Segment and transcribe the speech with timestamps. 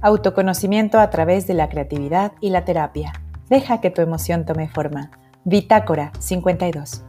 [0.00, 3.12] Autoconocimiento a través de la creatividad y la terapia.
[3.48, 5.10] Deja que tu emoción tome forma.
[5.44, 7.02] Bitácora 52.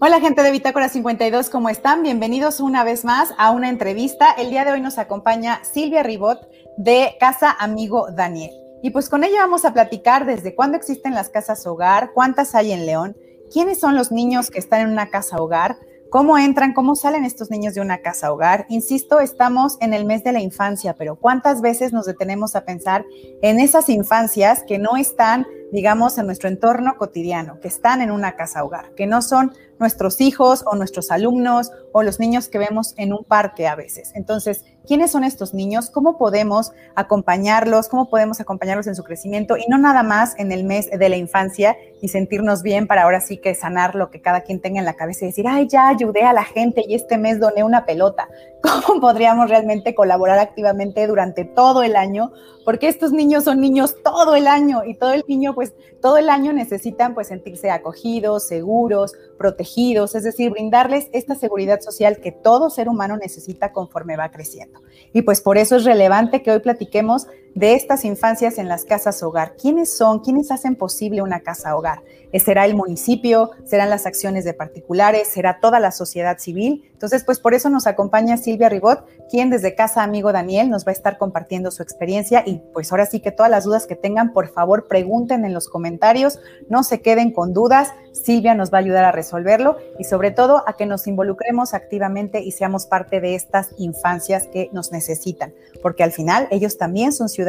[0.00, 2.02] Hola gente de Bitácora 52, ¿cómo están?
[2.02, 4.32] Bienvenidos una vez más a una entrevista.
[4.32, 6.40] El día de hoy nos acompaña Silvia Ribot
[6.76, 8.61] de Casa Amigo Daniel.
[8.82, 12.72] Y pues con ella vamos a platicar desde cuándo existen las casas hogar, cuántas hay
[12.72, 13.16] en León,
[13.52, 15.78] quiénes son los niños que están en una casa hogar,
[16.10, 18.66] cómo entran, cómo salen estos niños de una casa hogar.
[18.68, 23.06] Insisto, estamos en el mes de la infancia, pero cuántas veces nos detenemos a pensar
[23.40, 28.36] en esas infancias que no están digamos, en nuestro entorno cotidiano, que están en una
[28.36, 32.94] casa hogar, que no son nuestros hijos o nuestros alumnos o los niños que vemos
[32.98, 34.12] en un parque a veces.
[34.14, 35.90] Entonces, ¿quiénes son estos niños?
[35.90, 37.88] ¿Cómo podemos acompañarlos?
[37.88, 39.56] ¿Cómo podemos acompañarlos en su crecimiento?
[39.56, 43.20] Y no nada más en el mes de la infancia y sentirnos bien para ahora
[43.20, 45.88] sí que sanar lo que cada quien tenga en la cabeza y decir, ay, ya
[45.88, 48.28] ayudé a la gente y este mes doné una pelota.
[48.62, 52.32] ¿Cómo podríamos realmente colaborar activamente durante todo el año?
[52.64, 55.61] Porque estos niños son niños todo el año y todo el niño, pues
[56.00, 62.18] todo el año necesitan pues sentirse acogidos, seguros, protegidos, es decir, brindarles esta seguridad social
[62.18, 64.80] que todo ser humano necesita conforme va creciendo.
[65.12, 69.22] Y pues por eso es relevante que hoy platiquemos de estas infancias en las casas
[69.22, 69.56] hogar.
[69.56, 70.20] ¿Quiénes son?
[70.20, 72.02] ¿Quiénes hacen posible una casa hogar?
[72.38, 73.50] ¿Será el municipio?
[73.64, 75.28] ¿Serán las acciones de particulares?
[75.28, 76.88] ¿Será toda la sociedad civil?
[76.92, 80.90] Entonces, pues por eso nos acompaña Silvia Ribot, quien desde Casa Amigo Daniel nos va
[80.90, 84.32] a estar compartiendo su experiencia y pues ahora sí que todas las dudas que tengan,
[84.32, 86.38] por favor, pregunten en los comentarios,
[86.70, 90.62] no se queden con dudas, Silvia nos va a ayudar a resolverlo y sobre todo
[90.66, 96.04] a que nos involucremos activamente y seamos parte de estas infancias que nos necesitan, porque
[96.04, 97.41] al final ellos también son ciudadanos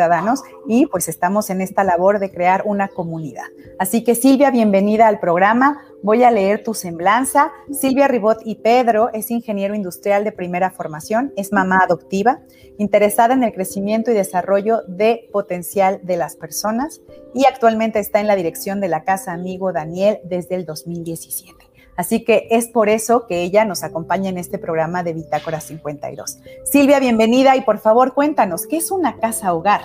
[0.67, 3.45] y pues estamos en esta labor de crear una comunidad.
[3.79, 5.81] Así que Silvia, bienvenida al programa.
[6.01, 7.51] Voy a leer tu semblanza.
[7.71, 12.41] Silvia Ribot y Pedro es ingeniero industrial de primera formación, es mamá adoptiva,
[12.77, 17.01] interesada en el crecimiento y desarrollo de potencial de las personas
[17.33, 21.62] y actualmente está en la dirección de la Casa Amigo Daniel desde el 2017.
[21.95, 26.39] Así que es por eso que ella nos acompaña en este programa de Bitácora 52.
[26.65, 29.81] Silvia, bienvenida y por favor cuéntanos, ¿qué es una casa hogar?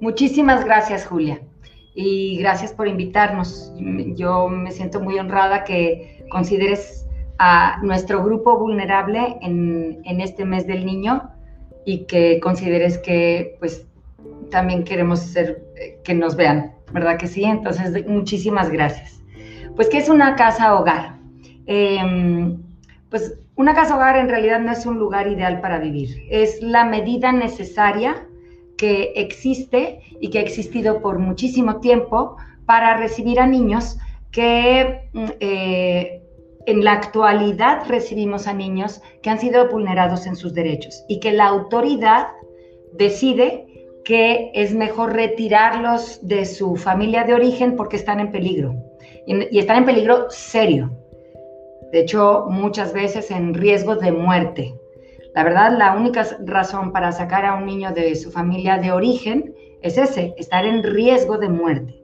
[0.00, 1.40] Muchísimas gracias, Julia.
[1.94, 3.72] Y gracias por invitarnos.
[4.14, 7.06] Yo me siento muy honrada que consideres
[7.38, 11.30] a nuestro grupo vulnerable en, este mes del niño
[11.84, 13.86] y que consideres que pues
[14.50, 15.62] también queremos ser,
[16.04, 17.44] que nos vean, ¿verdad que sí?
[17.44, 19.15] Entonces, muchísimas gracias.
[19.76, 21.18] Pues, ¿qué es una casa hogar?
[21.66, 22.62] Em,
[23.10, 26.84] pues una casa hogar en realidad no es un lugar ideal para vivir, es la
[26.84, 28.26] medida necesaria
[28.78, 33.98] que existe y que ha existido por muchísimo tiempo para recibir a niños
[34.30, 36.22] que mm, eh,
[36.66, 41.32] en la actualidad recibimos a niños que han sido vulnerados en sus derechos y que
[41.32, 42.28] la autoridad
[42.94, 43.66] decide
[44.04, 48.85] que es mejor retirarlos de su familia de origen porque están en peligro
[49.26, 50.90] y, están en peligro serio.
[51.92, 54.74] De hecho, muchas veces en riesgo de muerte.
[55.34, 59.54] La verdad, la única razón para sacar a un niño de su familia de origen
[59.82, 62.00] es ese, estar en riesgo de muerte.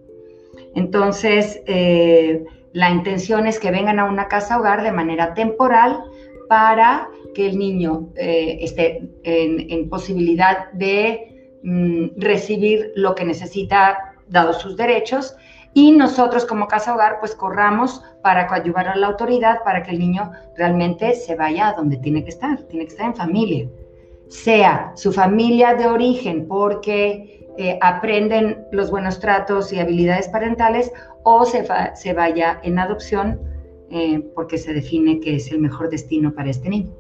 [0.75, 6.03] Entonces, eh, la intención es que vengan a una casa hogar de manera temporal
[6.49, 14.61] para que el niño eh, esté en, posibilidad de mm, recibir lo que necesita, dados
[14.61, 15.37] sus derechos,
[15.75, 19.99] y nosotros como casa hogar pues corramos para coadyuvar a la autoridad para que el
[19.99, 23.69] niño realmente se vaya a donde tiene que estar, tiene que estar en familia,
[24.29, 31.45] sea su familia de origen porque eh, aprenden los buenos tratos y habilidades parentales o
[31.45, 33.41] se, se vaya en adopción
[33.91, 36.91] eh, porque se define que es el mejor destino para este niño.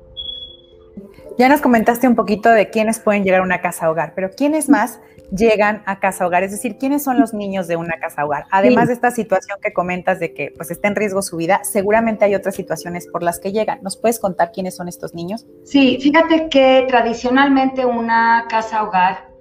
[1.39, 4.69] Ya nos comentaste un poquito de quiénes pueden llegar a una casa hogar, pero ¿quiénes
[4.69, 5.01] más
[5.33, 6.43] llegan a casa hogar?
[6.43, 8.45] Es decir, ¿quiénes son los niños de una casa hogar?
[8.51, 12.25] Además de esta situación que comentas de que pues está en riesgo su vida, seguramente
[12.25, 13.81] hay otras situaciones por las que llegan.
[13.83, 15.47] ¿Nos puedes contar quiénes son estos niños?
[15.65, 19.33] Sí, fíjate que tradicionalmente una casa hogar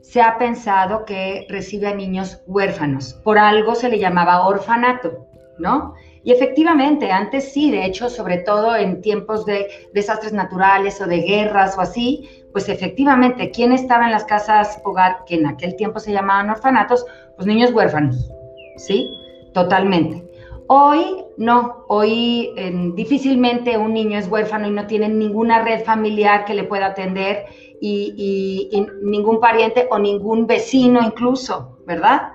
[0.00, 3.14] se ha pensado que recibe a niños huérfanos.
[3.24, 5.26] Por algo se le llamaba orfanato,
[5.58, 5.94] ¿no?
[6.24, 11.20] Y efectivamente, antes sí, de hecho, sobre todo en tiempos de desastres naturales o de
[11.20, 16.00] guerras o así, pues efectivamente, ¿quién estaba en las casas hogar, que en aquel tiempo
[16.00, 17.04] se llamaban orfanatos?
[17.36, 18.30] Pues niños huérfanos,
[18.76, 19.06] ¿sí?
[19.52, 20.24] Totalmente.
[20.66, 22.52] Hoy no, hoy
[22.94, 27.44] difícilmente un niño es huérfano y no tiene ninguna red familiar que le pueda atender
[27.80, 28.70] y,
[29.02, 32.32] ningún pariente o ningún vecino incluso, ¿verdad?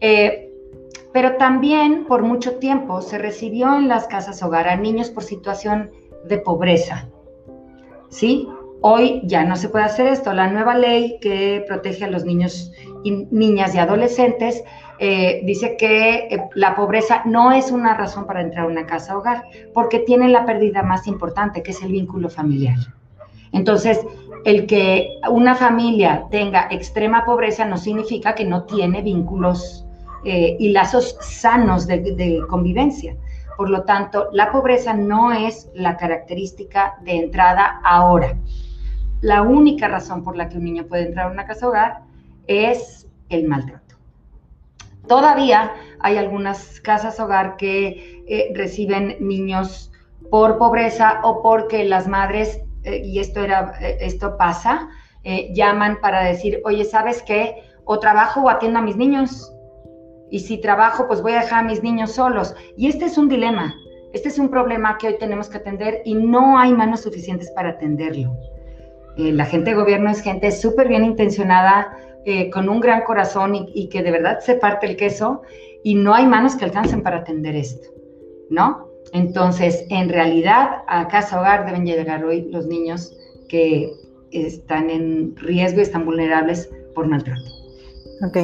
[0.00, 0.51] Eh,
[1.12, 5.90] Pero también por mucho tiempo se recibió en las casas hogar a niños por situación
[6.24, 7.08] de pobreza.
[8.08, 8.48] ¿Sí?
[8.80, 10.32] Hoy ya no se puede hacer esto.
[10.32, 12.72] La nueva ley que protege a los niños
[13.04, 14.64] y niñas y adolescentes
[14.98, 19.16] eh, dice que eh, la pobreza no es una razón para entrar a una casa
[19.16, 19.44] hogar,
[19.74, 22.76] porque tiene la pérdida más importante, que es el vínculo familiar.
[23.52, 24.00] Entonces,
[24.44, 29.81] el que una familia tenga extrema pobreza no significa que no tiene vínculos
[30.24, 33.16] eh, y lazos sanos de convivencia.
[33.56, 38.36] Por lo tanto, la pobreza no es la característica de entrada ahora
[39.22, 42.02] la única razón por la que un niño puede entrar a una casa hogar
[42.48, 43.96] es el maltrato.
[45.06, 49.92] Todavía hay algunas casas hogar que eh, reciben niños
[50.30, 54.88] por pobreza o porque las madres, eh, y esto, era, esto pasa,
[55.52, 57.62] llaman para decir, oye, ¿sabes qué?
[57.84, 59.51] O trabajo o atiendo a mis niños.
[60.32, 62.54] Y si trabajo, pues voy a dejar a mis niños solos.
[62.74, 63.74] Y este es un dilema.
[64.14, 67.70] Este es un problema que hoy tenemos que atender y no hay manos suficientes para
[67.70, 68.34] atenderlo.
[69.18, 71.94] Eh, la gente de gobierno es gente súper bien intencionada,
[72.24, 75.42] eh, con un gran corazón y, que de verdad se parte el queso
[75.84, 77.88] y no hay manos que alcancen para atender esto,
[78.48, 78.88] ¿no?
[79.12, 83.14] Entonces, en realidad, a casa hogar deben llegar hoy los niños
[83.48, 83.92] que
[84.30, 87.61] están en riesgo y están vulnerables por maltrato.
[88.24, 88.36] Ok.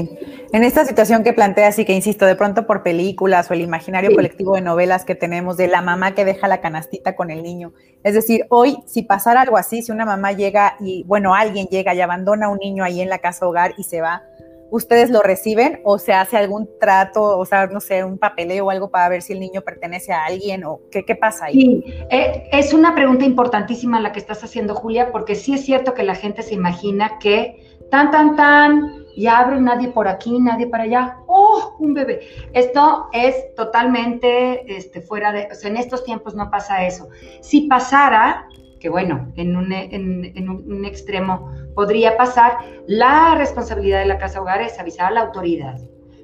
[0.53, 4.13] En esta situación que planteas y que insisto, de pronto por películas o el imaginario
[4.15, 7.73] colectivo de novelas que tenemos de la mamá que deja la canastita con el niño.
[8.03, 11.95] Es decir, hoy, si pasara algo así, si una mamá llega y, bueno, alguien llega
[11.95, 14.23] y abandona a un niño ahí en la casa hogar y se va,
[14.71, 18.71] ¿ustedes lo reciben o se hace algún trato, o sea, no sé, un papeleo o
[18.71, 21.55] algo para ver si el niño pertenece a alguien o qué, qué pasa ahí?
[21.55, 25.95] Sí, eh, es una pregunta importantísima la que estás haciendo, Julia, porque sí es cierto
[25.95, 30.69] que la gente se imagina que tan, tan, tan, y abre nadie por aquí, nadie
[30.69, 32.21] para allá, ¡oh, un bebé!
[32.53, 37.09] Esto es totalmente este, fuera de, o sea, en estos tiempos no pasa eso.
[37.41, 38.49] Si pasara,
[38.79, 44.63] que bueno, en un, en, un extremo podría pasar, la responsabilidad de la casa hogar
[44.63, 45.81] es avisar a la autoridad.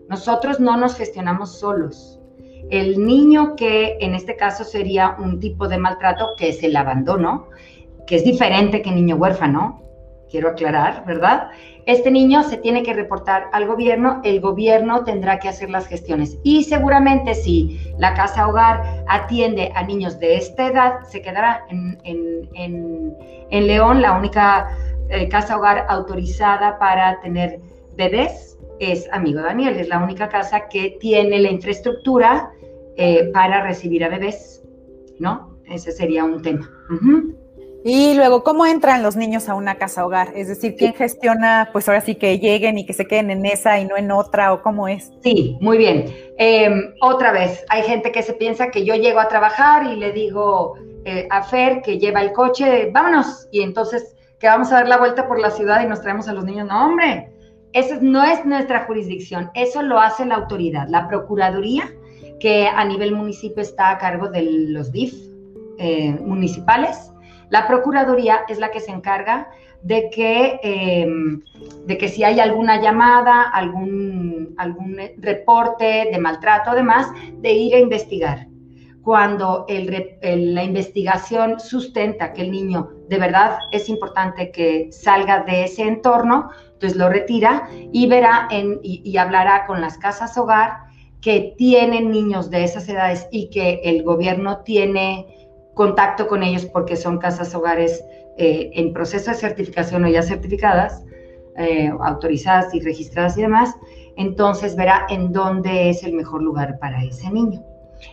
[0.08, 2.20] Nosotros no nos gestionamos solos.
[2.70, 7.48] El niño que en este caso sería un tipo de maltrato, que es el abandono,
[8.06, 9.83] que es diferente que niño huérfano,
[10.34, 11.50] quiero aclarar, ¿verdad?
[11.86, 16.40] Este niño se tiene que reportar al gobierno, el gobierno tendrá que hacer las gestiones
[16.42, 23.16] y seguramente si la casa hogar atiende a niños de esta edad, se quedará en,
[23.48, 24.76] León, la única
[25.08, 27.60] eh, casa hogar autorizada para tener
[27.96, 32.50] bebés es Amigo Daniel, es la única casa que tiene la infraestructura
[32.96, 34.64] eh, para recibir a bebés,
[35.20, 35.56] ¿no?
[35.66, 36.68] Ese sería un tema.
[37.86, 40.32] Y luego, ¿cómo entran los niños a una casa hogar?
[40.34, 43.78] Es decir, ¿quién gestiona, pues ahora sí que lleguen y que se queden en esa
[43.78, 45.12] y no en otra, o cómo es?
[45.22, 46.06] Sí, muy bien.
[46.38, 50.12] Em, otra vez, hay gente que se piensa que yo llego a trabajar y le
[50.12, 54.88] digo eh, a Fer que lleva el coche, vámonos, y entonces que vamos a dar
[54.88, 56.66] la vuelta por la ciudad y nos traemos a los niños.
[56.66, 57.34] No, hombre,
[57.74, 61.92] eso no es nuestra jurisdicción, eso lo hace la autoridad, la Procuraduría,
[62.40, 65.12] que a nivel municipio está a cargo de los DIF
[65.76, 67.10] eh, municipales
[67.50, 69.48] la Procuraduría es la que se encarga
[69.82, 71.42] de que, em,
[71.86, 77.08] de que si hay alguna llamada, algún, algún reporte de maltrato, además,
[77.40, 78.46] de ir a investigar.
[79.02, 85.82] Cuando la investigación sustenta que el niño de verdad es importante que salga de ese
[85.82, 90.84] entorno, entonces lo retira y verá y hablará con las casas hogar
[91.20, 95.43] que tienen niños de esas edades y que el gobierno tiene
[95.74, 98.04] contacto con ellos porque son casas hogares
[98.36, 101.02] eh, en proceso de certificación o ya certificadas,
[101.56, 103.74] eh, autorizadas y registradas y demás,
[104.16, 107.62] entonces verá en dónde es el mejor lugar para ese niño.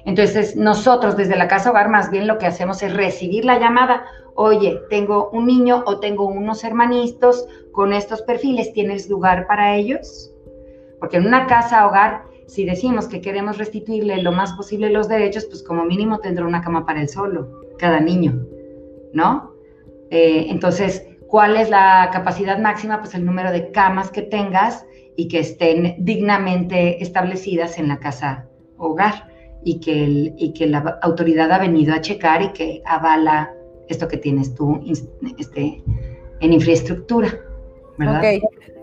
[0.05, 4.05] Entonces, nosotros desde la casa hogar más bien lo que hacemos es recibir la llamada,
[4.35, 10.31] oye, tengo un niño o tengo unos hermanitos con estos perfiles, ¿tienes lugar para ellos?
[10.99, 15.45] Porque en una casa hogar si decimos que queremos restituirle lo más posible los derechos,
[15.45, 18.45] pues como mínimo tendrá una cama para él solo, cada niño,
[19.13, 19.53] ¿no?
[20.09, 22.99] Eh, entonces, ¿cuál es la capacidad máxima?
[22.99, 28.49] Pues el número de camas que tengas y que estén dignamente establecidas en la casa
[28.75, 29.31] hogar
[29.63, 33.49] y que, el, y que la autoridad ha venido a checar y que avala
[33.87, 34.81] esto que tienes tú
[35.37, 35.81] este,
[36.41, 37.29] en infraestructura.
[38.05, 38.21] ¿Verdad?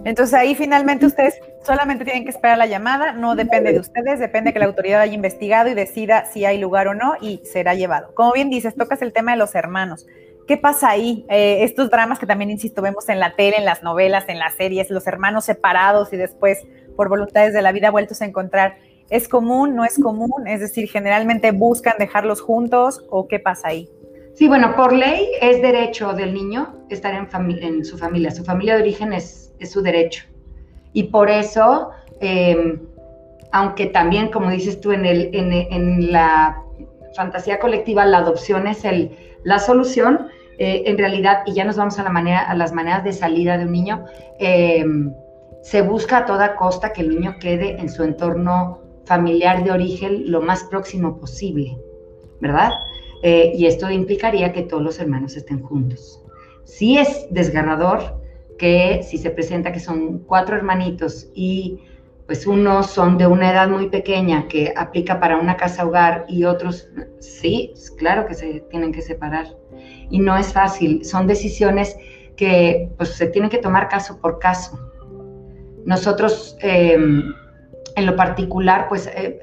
[0.04, 4.52] Entonces ahí finalmente ustedes solamente tienen que esperar la llamada, no depende de ustedes, depende
[4.52, 8.14] que la autoridad haya investigado y decida si hay lugar o no y será llevado.
[8.14, 10.06] Como bien dices, tocas el tema de los hermanos.
[10.46, 11.26] ¿Qué pasa ahí?
[11.28, 14.54] Eh, estos dramas que también, insisto, vemos en la tele, en las novelas, en las
[14.54, 18.78] series, los hermanos separados y después, por voluntades de la vida, vueltos a encontrar.
[19.10, 20.46] ¿Es común, no es común?
[20.46, 23.90] Es decir, generalmente buscan dejarlos juntos o qué pasa ahí?
[24.38, 28.30] Sí, bueno, por ley es derecho del niño estar en, su familia.
[28.30, 30.26] Su familia de origen es, su derecho.
[30.92, 31.90] Y por eso,
[32.20, 32.78] em,
[33.50, 36.62] aunque también, como dices tú, en, la
[37.16, 38.84] fantasía colectiva la adopción es
[39.42, 40.28] la solución,
[40.58, 44.04] eh, en realidad, y ya nos vamos a las maneras de salida de un niño,
[44.38, 45.12] em,
[45.62, 50.30] se busca a toda costa que el niño quede en su entorno familiar de origen
[50.30, 51.76] lo más próximo posible,
[52.40, 52.70] ¿verdad?
[53.22, 56.22] Eh, y esto implicaría que todos los hermanos estén juntos.
[56.64, 58.20] Sí es desgarrador
[58.58, 61.80] que si se presenta que son cuatro hermanitos y
[62.26, 66.44] pues unos son de una edad muy pequeña que aplica para una casa hogar y
[66.44, 66.88] otros,
[67.20, 69.46] sí, claro que se tienen que separar.
[70.10, 71.96] Y no es fácil, son decisiones
[72.36, 74.78] que pues se tienen que tomar caso por caso.
[75.84, 76.56] Nosotros...
[76.60, 77.32] Em,
[77.98, 79.40] en lo particular, pues eh,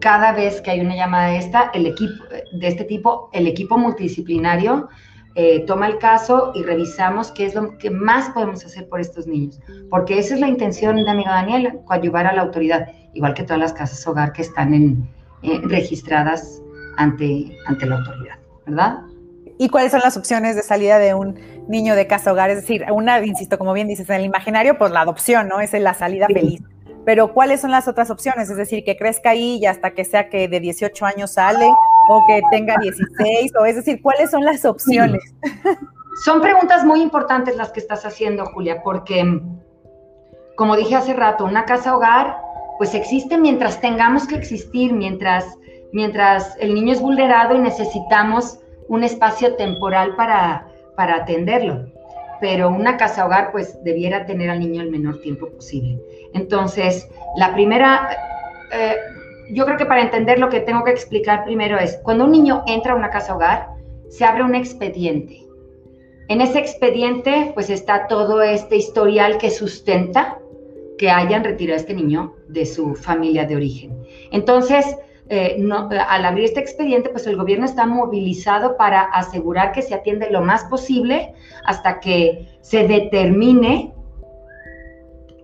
[0.00, 3.78] cada vez que hay una llamada de esta, el equipo de este tipo, el equipo
[3.78, 4.88] multidisciplinario
[5.34, 9.26] eh, toma el caso y revisamos qué es lo que más podemos hacer por estos
[9.26, 9.58] niños,
[9.90, 13.58] porque esa es la intención de amiga Daniela, coadyuvar a la autoridad, igual que todas
[13.58, 15.08] las casas hogar que están en,
[15.42, 16.62] eh, registradas
[16.98, 18.36] ante, ante la autoridad,
[18.66, 19.00] ¿verdad?
[19.58, 22.50] ¿Y cuáles son las opciones de salida de un niño de casa hogar?
[22.50, 25.60] Es decir, una, insisto, como bien dices, en el imaginario, pues la adopción, ¿no?
[25.60, 26.62] Es la salida feliz
[27.06, 28.50] pero ¿cuáles son las otras opciones?
[28.50, 31.70] Es decir, que crezca ahí y hasta que sea que de 18 años sale
[32.08, 35.22] o que tenga 16, o es decir, ¿cuáles son las opciones?
[36.24, 39.40] Son preguntas muy importantes las que estás haciendo, Julia, porque
[40.56, 42.38] como dije hace rato, una casa hogar
[42.78, 45.44] pues existe mientras tengamos que existir, mientras,
[45.92, 48.58] mientras el niño es vulnerado y necesitamos
[48.88, 51.86] un espacio temporal para, para atenderlo
[52.40, 55.98] pero una casa hogar pues debiera tener al niño el menor tiempo posible.
[56.34, 58.10] Entonces, la primera,
[58.72, 58.96] eh,
[59.50, 62.62] yo creo que para entender lo que tengo que explicar primero es, cuando un niño
[62.66, 63.68] entra a una casa hogar,
[64.08, 65.46] se abre un expediente.
[66.28, 70.38] En ese expediente pues está todo este historial que sustenta
[70.98, 73.96] que hayan retirado a este niño de su familia de origen.
[74.32, 74.96] Entonces,
[75.28, 75.56] eh,
[76.08, 80.40] al abrir este expediente, pues el gobierno está movilizado para asegurar que se atiende lo
[80.40, 83.92] más posible hasta que se determine,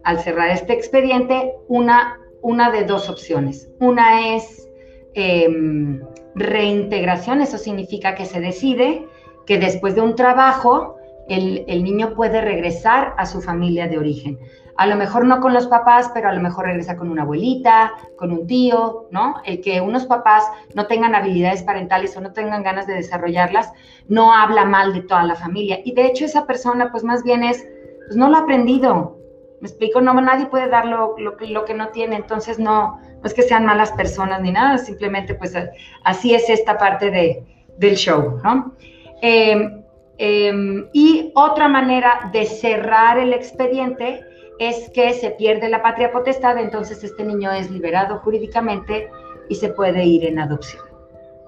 [0.05, 3.71] al cerrar este expediente, una, una de dos opciones.
[3.81, 4.69] Una es
[5.15, 6.01] em,
[6.37, 9.07] reintegración, eso significa que se decide
[9.47, 10.97] que después de un trabajo
[11.29, 14.39] el, el niño puede regresar a su familia de origen
[14.77, 17.93] a lo mejor no con los papás, pero a lo mejor regresa con una abuelita,
[18.17, 19.37] con un tío, ¿no?
[19.45, 23.73] El que unos papás no tengan habilidades parentales o no tengan ganas de desarrollarlas,
[24.09, 25.81] no habla mal de toda la familia.
[25.85, 27.67] Y de hecho esa persona, pues más bien es,
[28.07, 29.19] pues no lo ha aprendido.
[29.61, 33.23] Me explico, no, nadie puede dar lo, lo, lo que no tiene, entonces no, no
[33.23, 35.55] es que sean malas personas ni nada, simplemente pues
[36.03, 37.45] así es esta parte de,
[37.79, 38.75] del show, ¿no?
[39.21, 39.83] Em,
[40.19, 44.21] em, y otra manera de cerrar el expediente
[44.69, 49.09] es que se pierde la patria potestad, entonces este niño es liberado jurídicamente
[49.49, 50.83] y se puede ir en adopción.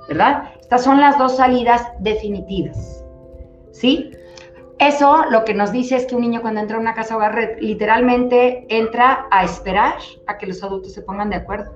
[0.08, 0.52] ¿Verdad?
[0.60, 3.04] Estas son las dos salidas definitivas.
[3.72, 4.10] ¿Sí?
[4.78, 7.56] Eso lo que nos dice es que un niño cuando entra a una casa hogar
[7.60, 9.94] literalmente entra a esperar
[10.26, 11.72] a que los adultos se pongan de acuerdo.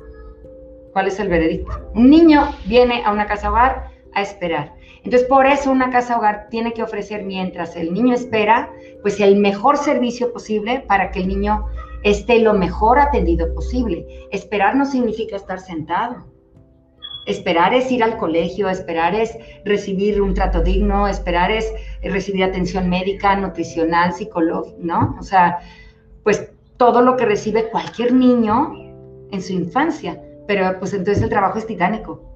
[0.93, 1.91] ¿Cuál es el veredicto?
[1.95, 4.75] Un niño viene a una casa hogar a esperar.
[5.05, 8.71] Entonces, por eso una casa hogar tiene que ofrecer, mientras el niño espera,
[9.03, 11.67] pues el mejor servicio posible para que el niño
[12.03, 14.07] esté lo mejor atendido posible.
[14.31, 16.27] Esperar no significa estar sentado.
[17.27, 21.71] Esperar es ir al colegio, esperar es recibir un trato digno, esperar es
[22.03, 25.17] recibir atención médica, nutricional, psicológica, ¿no?
[25.21, 25.59] O sea,
[26.23, 28.73] pues todo lo que recibe cualquier niño
[29.31, 30.21] en su infancia.
[30.47, 32.28] Pero pues entonces el trabajo es titánico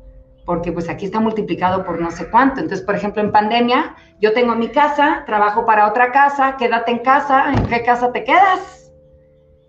[0.44, 2.61] porque pues aquí está multiplicado por no sé cuánto.
[2.61, 6.99] Entonces, por ejemplo, en pandemia, yo tengo mi casa, trabajo para otra casa, quédate en
[6.99, 8.92] casa, ¿en qué casa te quedas?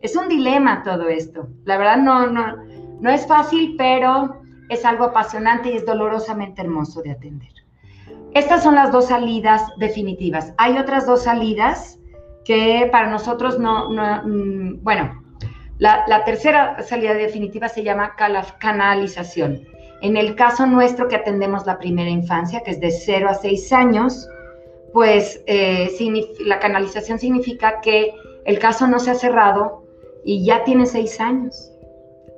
[0.01, 1.47] Es un dilema todo esto.
[1.63, 2.57] La verdad no, no,
[2.99, 7.49] no es fácil, pero es algo apasionante y es dolorosamente hermoso de atender.
[8.33, 10.53] Estas son las dos salidas definitivas.
[10.57, 11.99] Hay otras dos salidas
[12.45, 15.21] que para nosotros no, no mm, bueno,
[15.77, 18.15] la, la, tercera salida definitiva se llama
[18.59, 19.61] canalización
[20.03, 23.71] en el caso nuestro que atendemos la primera infancia, que es de 0 a 6
[23.71, 24.27] años,
[24.91, 25.89] pues eh,
[26.45, 28.13] la canalización significa que
[28.45, 29.85] el caso no se ha cerrado
[30.25, 31.69] y ya tiene 6 años.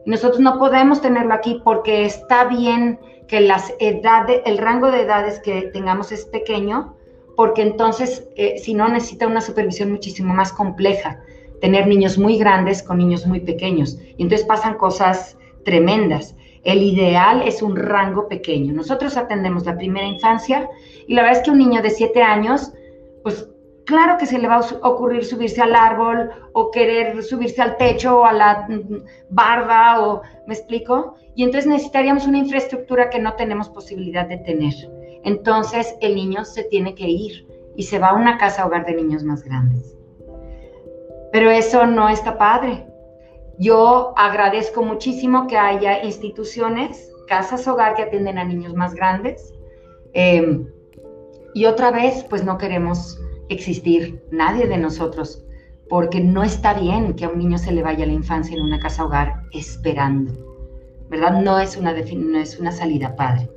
[0.05, 5.39] nosotros no podemos tenerlo aquí porque está bien que las edades, el rango de edades
[5.39, 6.95] que tengamos es pequeño,
[7.35, 11.19] porque entonces, eh, si no, necesita una supervisión muchísimo más compleja.
[11.61, 13.97] Tener niños muy grandes con niños muy pequeños.
[14.17, 16.35] Y entonces pasan cosas tremendas.
[16.65, 18.73] El ideal es un rango pequeño.
[18.73, 20.67] Nosotros atendemos la primera infancia
[21.07, 22.73] y la verdad es que un niño de 7 años,
[23.23, 23.47] pues
[23.85, 28.19] claro que se le va a ocurrir subirse al árbol o querer subirse al techo
[28.19, 31.15] o a la mm, barda o, ¿me explico?
[31.35, 34.73] Y entonces necesitaríamos una infraestructura que no tenemos posibilidad de tener.
[35.23, 38.95] Entonces el niño se tiene que ir y se va a una casa hogar de
[38.95, 39.95] niños más grandes.
[41.31, 42.87] Pero eso no está padre.
[43.57, 49.53] Yo agradezco muchísimo que haya instituciones, casas hogar que atienden a niños más grandes.
[50.13, 50.67] Em,
[51.53, 53.17] y otra vez, pues no queremos
[53.49, 55.43] existir nadie de nosotros,
[55.89, 58.79] porque no está bien que a un niño se le vaya la infancia en una
[58.79, 60.33] casa hogar esperando,
[61.09, 61.41] ¿verdad?
[61.41, 63.49] No es una, no es una salida padre.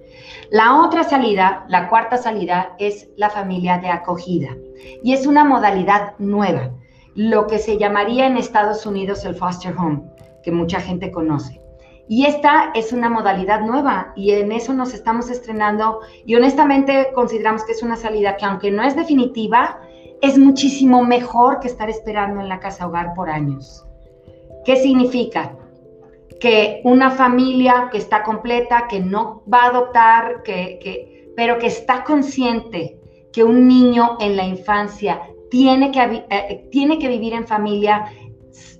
[0.50, 4.56] La otra salida, la cuarta salida, es la familia de acogida
[5.02, 6.70] y es una modalidad nueva
[7.18, 10.04] lo que se llamaría en Estados Unidos el foster home,
[10.40, 11.60] que mucha gente conoce.
[12.06, 17.64] Y esta es una modalidad nueva y en eso nos estamos estrenando y honestamente consideramos
[17.64, 19.80] que es una salida que aunque no es definitiva,
[20.22, 23.84] es muchísimo mejor que estar esperando en la casa hogar por años.
[24.64, 25.56] ¿Qué significa?
[26.38, 32.04] Que una familia que está completa, que no va a adoptar, que, pero que está
[32.04, 33.00] consciente
[33.32, 38.06] que un niño en la infancia tiene que, eh, eh, tiene que vivir en familia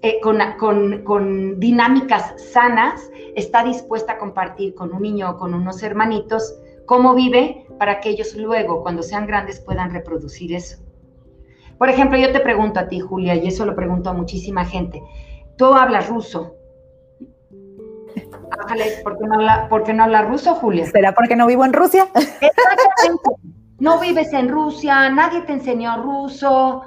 [0.03, 5.83] eh, con, con, dinámicas sanas, está dispuesta a compartir con un niño o con unos
[5.83, 6.55] hermanitos
[6.87, 10.79] cómo vive para que ellos luego, cuando sean grandes, puedan reproducir eso.
[11.79, 15.03] Por ejemplo, yo te pregunto a ti, Julia, y eso lo pregunto a muchísima gente.
[15.57, 16.55] Tú hablas ruso.
[19.05, 20.87] ¿por qué no habla, ¿por qué no habla ruso, Julia?
[20.87, 22.09] ¿Será porque no vivo en Rusia?
[22.15, 23.48] Exactamente
[23.79, 26.83] no vives en Rusia, nadie te enseñó ruso.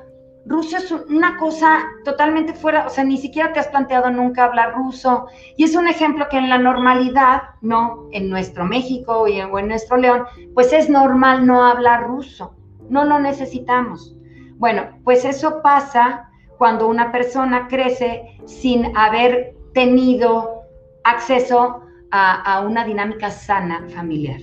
[0.45, 4.73] Ruso es una cosa totalmente fuera, o sea, ni siquiera te has planteado nunca hablar
[4.73, 5.27] ruso.
[5.55, 9.59] Y es un ejemplo que en la normalidad, no, en nuestro México y en, o
[9.59, 12.55] en nuestro León, pues es normal no hablar ruso.
[12.89, 14.15] No lo necesitamos.
[14.57, 20.63] Bueno, pues eso pasa cuando una persona crece sin haber tenido
[21.03, 24.41] acceso a una dinámica sana familiar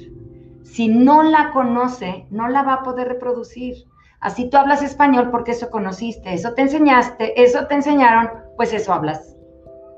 [0.72, 3.74] si no la conoce, no la va a poder reproducir.
[4.20, 8.92] Así tú hablas español porque eso conociste, eso te enseñaste, eso te enseñaron, pues eso
[8.92, 9.36] hablas,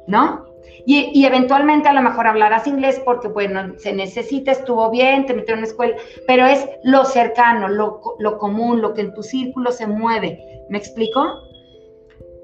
[0.06, 0.44] ¿no?
[0.86, 5.58] Y, eventualmente a lo mejor hablarás inglés porque, bueno, se necesita, estuvo bien, te metieron
[5.58, 9.72] en la escuela, pero es lo cercano, lo, lo común, lo que en tu círculo
[9.72, 10.38] se mueve.
[10.68, 11.42] ¿Me explico?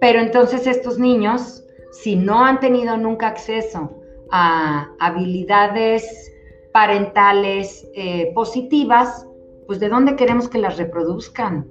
[0.00, 3.90] Pero entonces estos niños, si no han tenido nunca acceso
[4.30, 6.32] a habilidades
[6.76, 9.26] parentales eh, positivas,
[9.66, 11.66] pues de dónde queremos que las reproduzcan.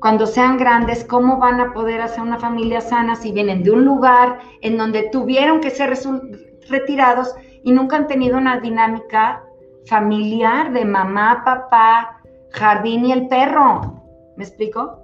[0.00, 3.84] Cuando sean grandes, ¿cómo van a poder hacer una familia sana si vienen de un
[3.84, 5.96] lugar en donde tuvieron que ser
[6.68, 9.44] retirados y nunca han tenido una dinámica
[9.86, 14.02] familiar de mamá, papá, jardín y el perro?
[14.36, 14.98] ¿Me explico?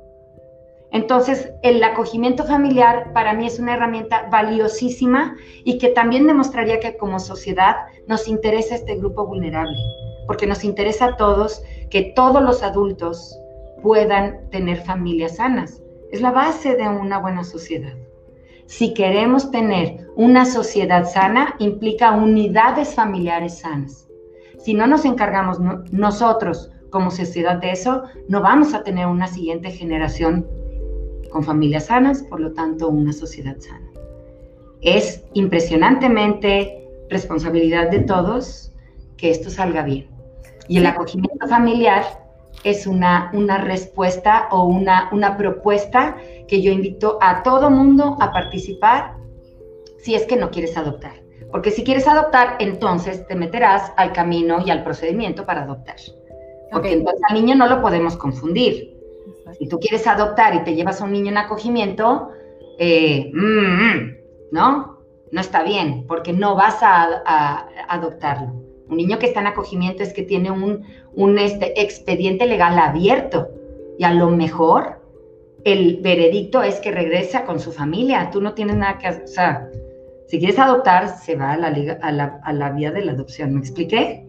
[0.94, 6.96] Entonces, el acogimiento familiar para mí es una herramienta valiosísima y que también demostraría que
[6.96, 7.74] como sociedad
[8.06, 9.76] nos interesa este grupo vulnerable,
[10.28, 13.36] porque nos interesa a todos que todos los adultos
[13.82, 15.82] puedan tener familias sanas.
[16.12, 17.94] Es la base de una buena sociedad.
[18.66, 24.08] Si queremos tener una sociedad sana, implica unidades familiares sanas.
[24.58, 25.58] Si no nos encargamos
[25.90, 30.46] nosotros como sociedad de eso, no vamos a tener una siguiente generación
[31.34, 33.90] con familias sanas, por lo tanto una sociedad sana.
[34.82, 38.72] Es impresionantemente responsabilidad de todos
[39.16, 40.08] que esto salga bien.
[40.68, 42.04] Y el acogimiento familiar
[42.62, 46.16] es una, una respuesta o una, una propuesta
[46.46, 49.16] que yo invito a todo mundo a participar
[49.98, 51.14] si es que no quieres adoptar.
[51.50, 55.96] Porque si quieres adoptar, entonces te meterás al camino y al procedimiento para adoptar.
[56.70, 58.93] Porque entonces al niño no lo podemos confundir.
[59.58, 62.30] Si tú quieres adoptar y te llevas a un niño en acogimiento,
[62.78, 64.16] eh, mm, mm,
[64.52, 64.98] ¿no?
[65.30, 68.52] No está bien, porque no vas a, adoptarlo.
[68.88, 73.48] Un niño que está en acogimiento es que tiene un, un este, expediente legal abierto
[73.98, 75.00] y a lo mejor
[75.64, 78.30] el veredicto es que regresa con su familia.
[78.30, 79.24] Tú no tienes nada que hacer.
[79.24, 79.68] O sea,
[80.28, 81.68] si quieres adoptar, se va a la,
[82.02, 83.54] a la, a la vía de la adopción.
[83.54, 84.23] ¿Me expliqué?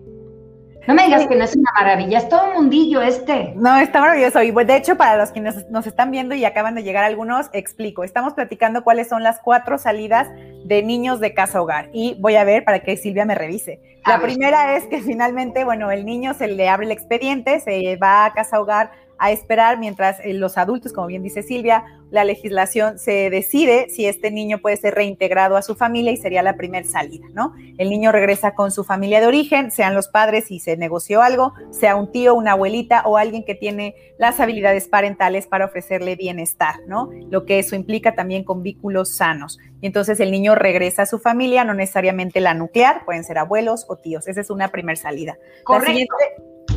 [0.87, 3.53] No me digas que no es una maravilla, es todo un mundillo este.
[3.55, 4.43] No, está maravilloso.
[4.43, 8.03] Y de hecho, para los que nos, están viendo y acaban de llegar algunos, explico.
[8.03, 10.27] Estamos platicando cuáles son las cuatro salidas
[10.65, 11.89] de niños de casa hogar.
[11.91, 13.81] Y voy a ver para que Silvia me revise.
[14.05, 18.25] La primera es que finalmente, bueno, el niño se le abre el expediente, se va
[18.25, 21.83] a casa hogar a esperar mientras eh, los adultos, como bien dice Silvia,
[22.15, 26.41] la legislación se decide si este niño puede ser reintegrado a su familia y sería
[26.41, 27.53] la primera salida, ¿no?
[27.77, 31.53] El niño regresa con su familia de origen, sean los padres y se negoció algo,
[31.71, 36.75] sea un tío, una abuelita o alguien que tiene las habilidades parentales para ofrecerle bienestar,
[36.87, 37.09] ¿no?
[37.29, 39.59] Lo que eso implica también con vínculos sanos.
[39.81, 43.85] Y entonces el niño regresa a su familia, no necesariamente la nuclear, pueden ser abuelos
[43.89, 44.27] o tíos.
[44.29, 45.37] Esa es una primera salida.
[45.65, 46.15] Correcto.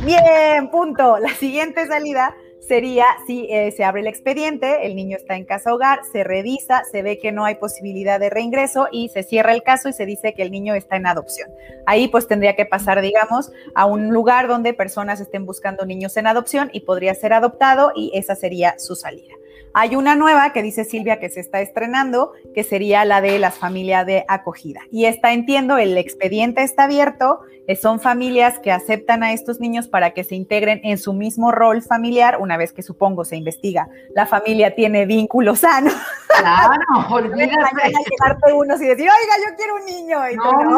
[0.05, 1.17] bien, punto.
[1.17, 2.35] La siguiente salida
[2.69, 6.83] sería si eh, se abre el expediente, el niño está en casa hogar, se revisa,
[6.89, 10.05] se ve que no hay posibilidad de reingreso y se cierra el caso y se
[10.05, 11.49] dice que el niño está en adopción.
[11.87, 16.27] Ahí pues tendría que pasar, digamos, a un lugar donde personas estén buscando niños en
[16.27, 19.33] adopción y podría ser adoptado y esa sería su salida.
[19.73, 23.57] Hay una nueva que dice Silvia que se está estrenando, que sería la de las
[23.57, 24.81] familias de acogida.
[24.91, 27.39] Y esta entiendo, el expediente está abierto,
[27.75, 31.81] son familias que aceptan a estos niños para que se integren en su mismo rol
[31.81, 35.93] familiar, una vez que supongo se investiga, la familia tiene vínculos sanos.
[36.39, 37.91] Claro, olvídate.
[38.09, 40.29] llevarte unos y decir, oiga, yo quiero un niño.
[40.29, 40.77] Y no, no,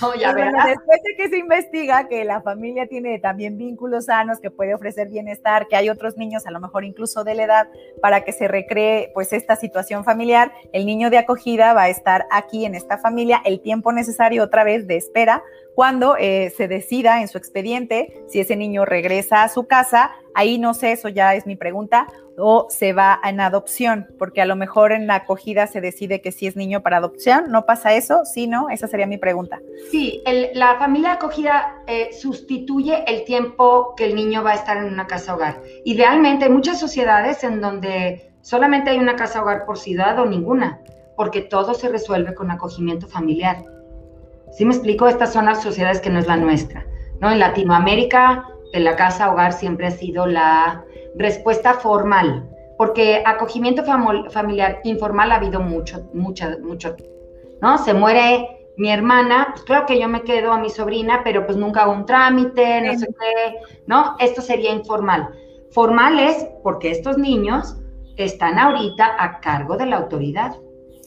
[0.00, 4.40] no, ya bueno, después de que se investiga que la familia tiene también vínculos sanos,
[4.40, 7.68] que puede ofrecer bienestar, que hay otros niños, a lo mejor incluso de la edad,
[8.00, 12.26] para que se recree pues esta situación familiar, el niño de acogida va a estar
[12.30, 15.42] aquí en esta familia el tiempo necesario otra vez de espera
[15.74, 20.58] cuando eh, se decida en su expediente si ese niño regresa a su casa, ahí
[20.58, 24.56] no sé, eso ya es mi pregunta, o se va en adopción, porque a lo
[24.56, 28.24] mejor en la acogida se decide que si es niño para adopción, ¿no pasa eso?
[28.24, 28.70] Sí, ¿no?
[28.70, 29.60] Esa sería mi pregunta.
[29.90, 30.22] Sí,
[30.54, 35.06] la familia acogida eh, sustituye el tiempo que el niño va a estar en una
[35.06, 35.62] casa hogar.
[35.84, 40.80] Idealmente hay muchas sociedades en donde solamente hay una casa hogar por ciudad o ninguna,
[41.16, 43.64] porque todo se resuelve con acogimiento familiar.
[44.58, 45.06] ¿Sí me explico?
[45.06, 46.84] Estas son las sociedades que no es la nuestra.
[47.20, 47.30] ¿no?
[47.30, 54.80] En Latinoamérica, en la casa hogar siempre ha sido la respuesta formal, porque acogimiento familiar
[54.82, 56.96] informal ha habido mucho, mucho, mucho,
[57.62, 57.78] ¿no?
[57.78, 61.56] Se muere mi hermana, pues claro que yo me quedo a mi sobrina, pero pues
[61.56, 64.16] nunca hago un trámite, no sé qué, ¿no?
[64.18, 65.30] Esto sería informal.
[65.70, 67.76] Formal es porque estos niños
[68.16, 70.56] están ahorita a cargo de la autoridad.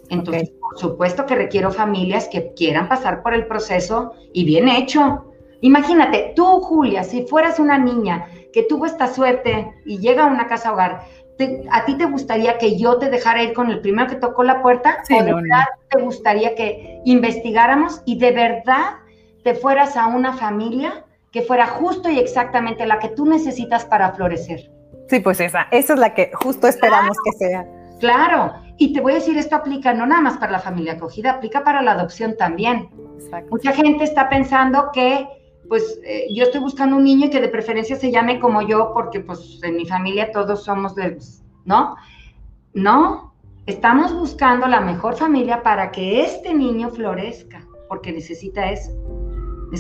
[0.10, 5.26] Entonces, por supuesto que requiero familias que quieran pasar por el proceso y bien hecho.
[5.60, 10.48] Imagínate, tú, Julia, si fueras una niña que tuvo esta suerte y llega a una
[10.48, 11.02] casa hogar,
[11.72, 14.62] ¿a ti te gustaría que yo te dejara ir con el primero que tocó la
[14.62, 15.04] puerta?
[15.12, 18.94] ¿O de verdad te gustaría que investigáramos y de verdad
[19.44, 24.14] te fueras a una familia que fuera justo y exactamente la que tú necesitas para
[24.14, 24.72] florecer?
[25.10, 27.68] Sí, pues esa, esa es la que justo esperamos que sea.
[28.00, 31.34] Claro, y te voy a decir, esto aplica no nada más para la familia acogida,
[31.34, 32.90] aplica para la adopción también.
[33.52, 35.28] Mucha gente está pensando que,
[35.70, 38.92] pues, eh, yo estoy buscando un niño y que de preferencia se llame como yo,
[38.92, 41.16] porque, pues, en mi familia todos somos de,
[41.64, 41.96] ¿no?
[42.74, 43.36] No,
[43.68, 48.92] estamos buscando la mejor familia para que este niño florezca, porque necesita eso.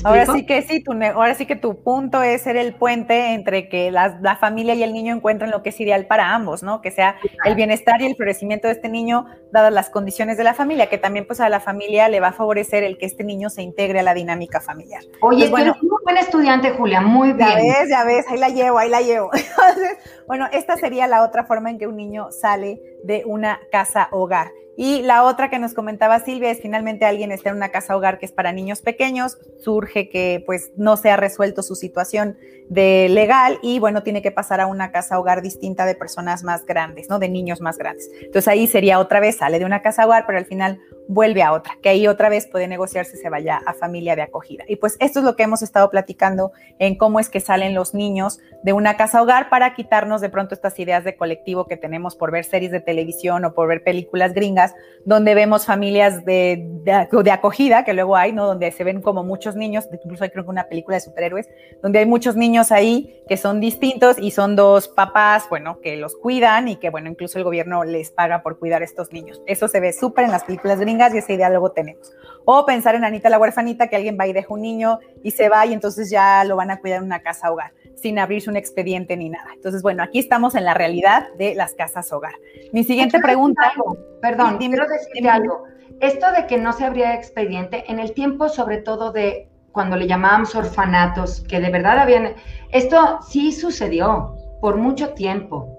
[0.04, 3.69] Ahora sí que sí, tu, ahora sí que tu punto es ser el puente entre
[3.69, 6.82] que la, familia y el niño encuentren lo que es ideal para ambos, ¿no?
[6.82, 10.54] Que sea el bienestar y el florecimiento de este niño, dadas las condiciones de la
[10.54, 13.49] familia, que también pues a la familia le va a favorecer el que este niño
[13.49, 15.04] se integre a la dinámica familiar.
[15.21, 17.49] Oye, bueno, muy buen estudiante, Julia, muy bien.
[17.49, 19.30] Ya ves, ya ves, ahí la llevo, ahí la llevo.
[20.27, 24.51] bueno, esta sería la otra forma en que un niño sale de una casa hogar.
[24.77, 28.19] Y la otra que nos comentaba Silvia es finalmente alguien está en una casa hogar
[28.19, 32.38] que es para niños pequeños, surge que pues no se ha resuelto su situación
[32.69, 36.65] de legal y bueno, tiene que pasar a una casa hogar distinta de personas más
[36.65, 37.19] grandes, ¿no?
[37.19, 38.10] De niños más grandes.
[38.21, 40.79] Entonces ahí sería otra vez, sale de una casa hogar, pero al final
[41.10, 44.63] vuelve a otra, que ahí otra vez puede negociarse se vaya a familia de acogida.
[44.69, 47.93] Y pues esto es lo que hemos estado platicando en cómo es que salen los
[47.93, 52.15] niños de una casa hogar para quitarnos de pronto estas ideas de colectivo que tenemos
[52.15, 54.61] por ver series de televisión o por ver películas gringas,
[55.06, 58.45] donde vemos familias de, de, acogida, que luego hay, ¿no?
[58.45, 61.50] Donde se ven como muchos niños, incluso hay creo que una película de superhéroes,
[61.82, 66.15] donde hay muchos niños ahí que son distintos y son dos papás, bueno, que los
[66.15, 69.41] cuidan y que, bueno, incluso el gobierno les paga por cuidar a estos niños.
[69.45, 72.12] Eso se ve súper en las películas gringas y ese diálogo tenemos.
[72.45, 75.49] O pensar en Anita la huerfanita, que alguien va y deja un niño y se
[75.49, 78.58] va y entonces ya lo van a cuidar en una casa hogar, sin abrirse un
[78.58, 79.49] expediente ni nada.
[79.54, 82.34] Entonces, bueno, aquí estamos en la realidad de las casas hogar.
[82.71, 83.73] Mi siguiente pregunta.
[84.21, 85.63] Perdón, quiero decirte algo.
[85.99, 90.08] Esto de que no se abría expediente, en el tiempo sobre todo de cuando le
[90.08, 92.34] llamábamos orfanatos, que de verdad habían...
[92.71, 95.70] Esto sí sucedió por mucho tiempo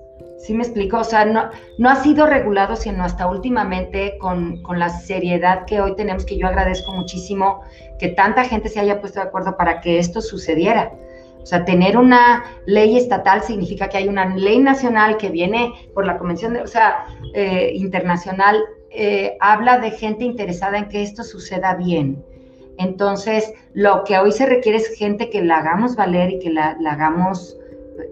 [0.43, 0.99] ¿Sí me explico?
[0.99, 5.81] O sea, no, no ha sido regulado, sino hasta últimamente con, con, la seriedad que
[5.81, 7.61] hoy tenemos, que yo agradezco muchísimo
[8.01, 10.91] que tanta gente se haya puesto de acuerdo para que esto sucediera.
[11.41, 16.07] O sea, tener una ley estatal significa que hay una ley nacional que viene por
[16.07, 21.23] la Convención, de, o sea, eh, internacional, eh, habla de gente interesada en que esto
[21.23, 22.21] suceda bien.
[22.79, 26.77] Entonces, lo que hoy se requiere es gente que la hagamos valer y que la,
[26.81, 27.57] la hagamos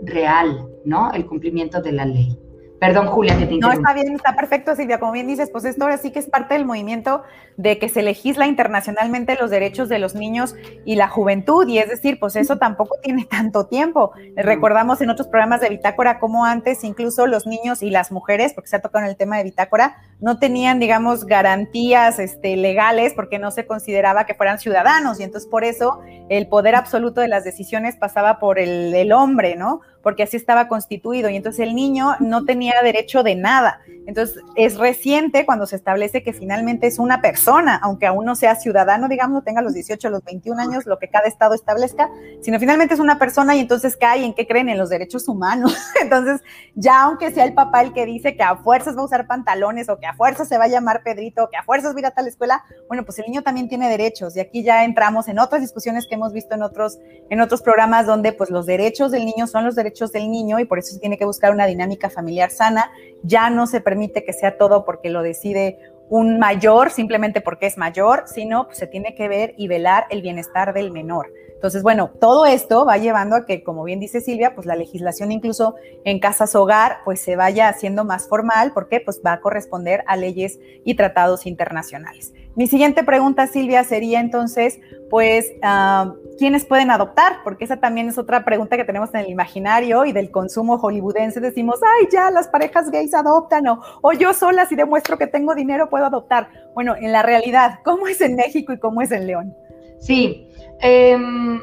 [0.05, 1.13] real, ¿no?
[1.13, 2.39] El cumplimiento de la ley.
[2.81, 4.99] Perdón, Julia, que te No, está bien, está perfecto, Silvia.
[4.99, 7.23] Como bien dices, pues esto ahora sí que es parte del movimiento
[7.59, 10.55] de que se legisla internacionalmente los derechos de los niños
[10.87, 11.69] y la juventud.
[11.69, 14.13] Y es decir, pues eso tampoco tiene tanto tiempo.
[14.35, 18.71] Recordamos en otros programas de Bitácora cómo antes incluso los niños y las mujeres, porque
[18.71, 23.39] se ha tocado en el tema de Bitácora, no tenían, digamos, garantías este, legales porque
[23.39, 25.21] no se consideraba que fueran ciudadanos.
[25.21, 29.55] Y entonces por eso el poder absoluto de las decisiones pasaba por el, el hombre,
[29.55, 29.83] ¿no?
[30.03, 33.81] Porque así estaba constituido y entonces el niño no tenía derecho de nada.
[34.07, 38.57] Entonces es reciente cuando se establece que finalmente es una persona, aunque aún no sea
[38.57, 42.11] ciudadano, digamos, no tenga los 18 o los 21 años, lo que cada estado establezca,
[42.41, 45.77] sino finalmente es una persona y entonces cae en qué creen en los derechos humanos.
[46.03, 46.41] Entonces
[46.75, 49.89] ya aunque sea el papá el que dice que a fuerzas va a usar pantalones
[49.89, 52.01] o que a fuerzas se va a llamar Pedrito o que a fuerzas va a
[52.01, 55.29] ir a tal escuela, bueno, pues el niño también tiene derechos y aquí ya entramos
[55.29, 59.11] en otras discusiones que hemos visto en otros, en otros programas donde pues los derechos
[59.13, 61.67] del niño son los derechos del niño y por eso se tiene que buscar una
[61.67, 62.91] dinámica familiar sana.
[63.23, 67.79] Ya no se permite que sea todo porque lo decide un mayor simplemente porque es
[67.79, 71.33] mayor, sino pues, se tiene que ver y velar el bienestar del menor.
[71.61, 75.31] Entonces, bueno, todo esto va llevando a que, como bien dice Silvia, pues la legislación
[75.31, 75.75] incluso
[76.05, 80.17] en casas hogar, pues se vaya haciendo más formal, porque pues va a corresponder a
[80.17, 82.33] leyes y tratados internacionales.
[82.57, 87.39] Mi siguiente pregunta, Silvia, sería entonces, pues, uh, ¿quiénes pueden adoptar?
[87.45, 91.41] Porque esa también es otra pregunta que tenemos en el imaginario y del consumo hollywoodense.
[91.41, 95.55] Decimos, ay, ya, las parejas gays adoptan o, o yo sola, si demuestro que tengo
[95.55, 96.49] dinero, puedo adoptar.
[96.75, 99.55] Bueno, en la realidad, ¿cómo es en México y cómo es en León?
[100.01, 100.49] Sí,
[100.81, 101.61] em,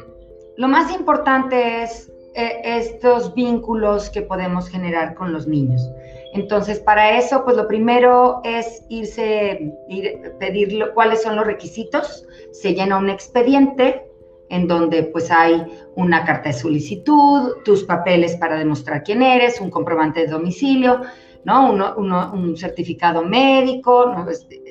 [0.56, 5.90] lo más importante es eh, estos vínculos que podemos generar con los niños.
[6.38, 12.24] Entonces, para eso, pues lo primero es irse, ir, pedir cuáles son los requisitos.
[12.52, 14.04] Se llena un expediente
[14.48, 19.70] en donde pues hay una carta de solicitud, tus papeles para demostrar quién eres, un
[19.70, 21.00] comprobante de domicilio,
[21.44, 21.72] ¿no?
[21.72, 24.14] un certificado médico,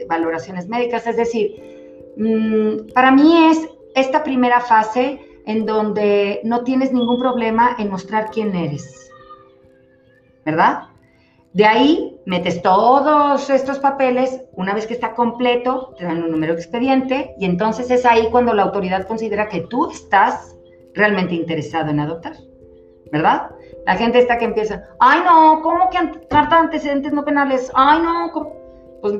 [0.07, 1.05] valoraciones médicas.
[1.05, 7.75] Es decir, mm, para mí es esta primera fase en donde no tienes ningún problema
[7.77, 9.11] en mostrar quién eres,
[10.45, 10.96] ¿verdad?
[11.57, 16.53] De ahí metes todos estos papeles, una vez que está completo, te dan un número
[16.53, 20.55] de expediente y entonces es ahí cuando la autoridad considera que tú estás
[20.93, 22.33] realmente interesado en adoptar,
[23.11, 23.49] ¿verdad?
[23.87, 27.71] La gente está que empieza, ay no, ¿cómo que carta de antecedentes no penales?
[27.73, 28.31] Ay no,
[29.01, 29.15] pues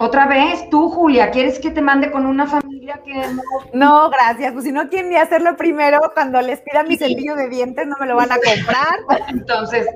[0.00, 3.42] otra vez tú, Julia, ¿quieres que te mande con una familia que no?
[3.74, 4.52] No, gracias.
[4.52, 7.94] Pues si no quieren ni hacerlo primero, cuando les pidan mi cepillo de dientes, no
[8.00, 8.98] me lo van a comprar.
[9.28, 9.86] Entonces,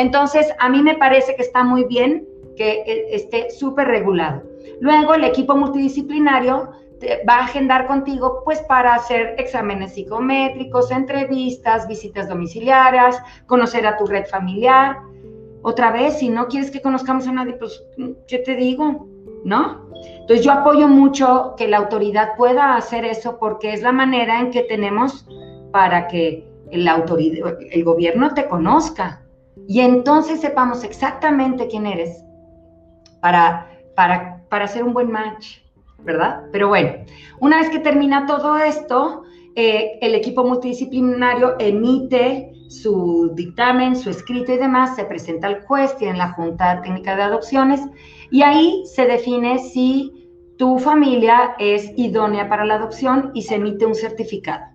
[0.00, 4.42] entonces, a mí me parece que está muy bien que e, esté súper regulado.
[4.80, 6.70] Luego, el equipo multidisciplinario
[7.28, 14.06] va a agendar contigo pues para hacer exámenes psicométricos, entrevistas, visitas domiciliarias, conocer a tu
[14.06, 14.98] red familiar.
[15.62, 17.82] Otra vez, si no quieres que conozcamos a nadie, pues,
[18.26, 19.06] ¿qué te digo?
[19.44, 19.88] ¿No?
[20.20, 24.50] Entonces yo apoyo mucho que la autoridad pueda hacer eso porque es la manera en
[24.50, 25.26] que tenemos
[25.72, 29.22] para que el gobierno te conozca,
[29.68, 32.22] y entonces sepamos exactamente quién eres
[33.20, 35.58] para, para, para hacer un buen match,
[35.98, 36.42] ¿verdad?
[36.52, 36.92] Pero bueno,
[37.40, 39.22] una vez que termina todo esto,
[39.56, 45.96] eh, el equipo multidisciplinario emite su dictamen, su escrito y demás, se presenta al juez,
[45.96, 47.80] tiene la Junta Técnica de Adopciones
[48.30, 53.86] y ahí se define si tu familia es idónea para la adopción y se emite
[53.86, 54.66] un certificado.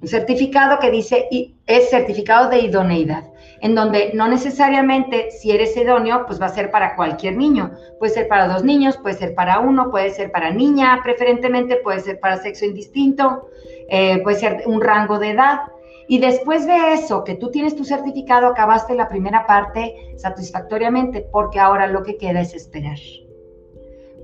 [0.00, 1.28] Un certificado que dice,
[1.66, 3.24] es certificado de idoneidad,
[3.62, 7.70] en donde no necesariamente si eres idóneo, pues va a ser para cualquier niño.
[8.00, 12.00] Puede ser para dos niños, puede ser para uno, puede ser para niña, preferentemente puede
[12.00, 13.46] ser para sexo indistinto,
[13.88, 15.60] eh, puede ser un rango de edad.
[16.08, 21.60] Y después de eso, que tú tienes tu certificado, acabaste la primera parte satisfactoriamente, porque
[21.60, 22.98] ahora lo que queda es esperar.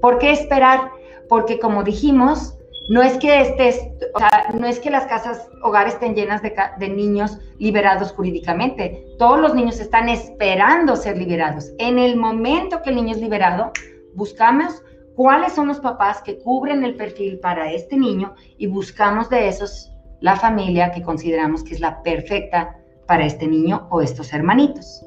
[0.01, 0.91] ¿Por qué esperar?
[1.29, 2.58] Porque como dijimos,
[2.89, 3.81] no es que estés,
[4.15, 9.05] o sea, no es que las casas hogares estén llenas de, niños liberados jurídicamente.
[9.19, 11.71] Todos los niños están esperando ser liberados.
[11.79, 13.73] En el momento que el niño es liberado,
[14.15, 14.83] buscamos
[15.15, 19.93] cuáles son los papás que cubren el perfil para este niño y buscamos de esos
[20.21, 25.05] la familia que consideramos que es la perfecta para este niño o estos hermanitos.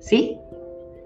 [0.00, 0.38] ¿Sí?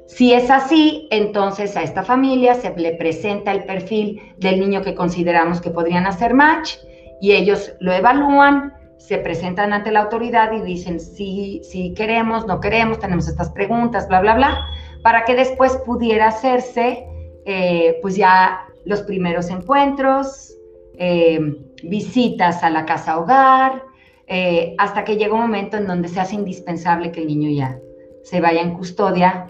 [0.08, 4.94] Si es así, entonces a esta familia se le presenta el perfil del niño que
[4.94, 6.76] consideramos que podrían hacer match
[7.20, 12.58] y ellos lo evalúan, se presentan ante la autoridad y dicen si, si queremos, no
[12.58, 14.66] queremos, tenemos estas preguntas, bla, bla, bla,
[15.02, 17.04] para que después pudiera hacerse
[17.44, 20.56] eh, pues ya los primeros encuentros,
[20.94, 21.38] eh,
[21.82, 23.82] visitas a la casa hogar,
[24.26, 27.78] eh, hasta que llega un momento en donde se hace indispensable que el niño ya
[28.22, 29.48] se vaya en custodia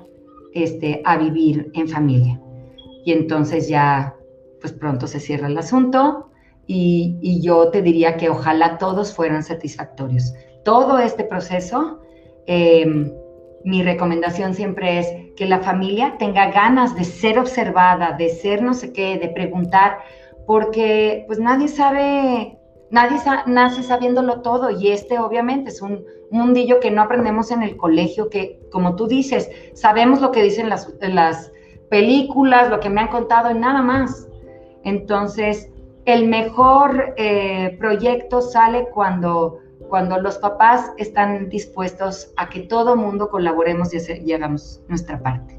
[0.54, 2.40] este, a vivir en familia.
[3.04, 4.14] Y entonces ya,
[4.61, 6.28] pues pronto se cierra el asunto
[6.66, 10.34] y, yo te diría que ojalá todos fueran satisfactorios.
[10.64, 12.00] Todo este proceso,
[12.46, 13.11] em,
[13.64, 18.74] mi recomendación siempre es que la familia tenga ganas de ser observada, de ser no
[18.74, 19.98] sé qué, de preguntar,
[20.46, 22.57] porque pues nadie sabe,
[22.90, 27.77] nadie nace sabiéndolo todo y este obviamente es un mundillo que no aprendemos en el
[27.77, 31.53] colegio, que como tú dices, sabemos lo que dicen las, las
[31.88, 34.29] películas, lo que me han contado y nada más.
[34.85, 35.70] Entonces,
[36.05, 43.29] el mejor eh, proyecto sale cuando, cuando los papás están dispuestos a que todo mundo
[43.29, 45.57] colaboremos y, hagamos nuestra parte.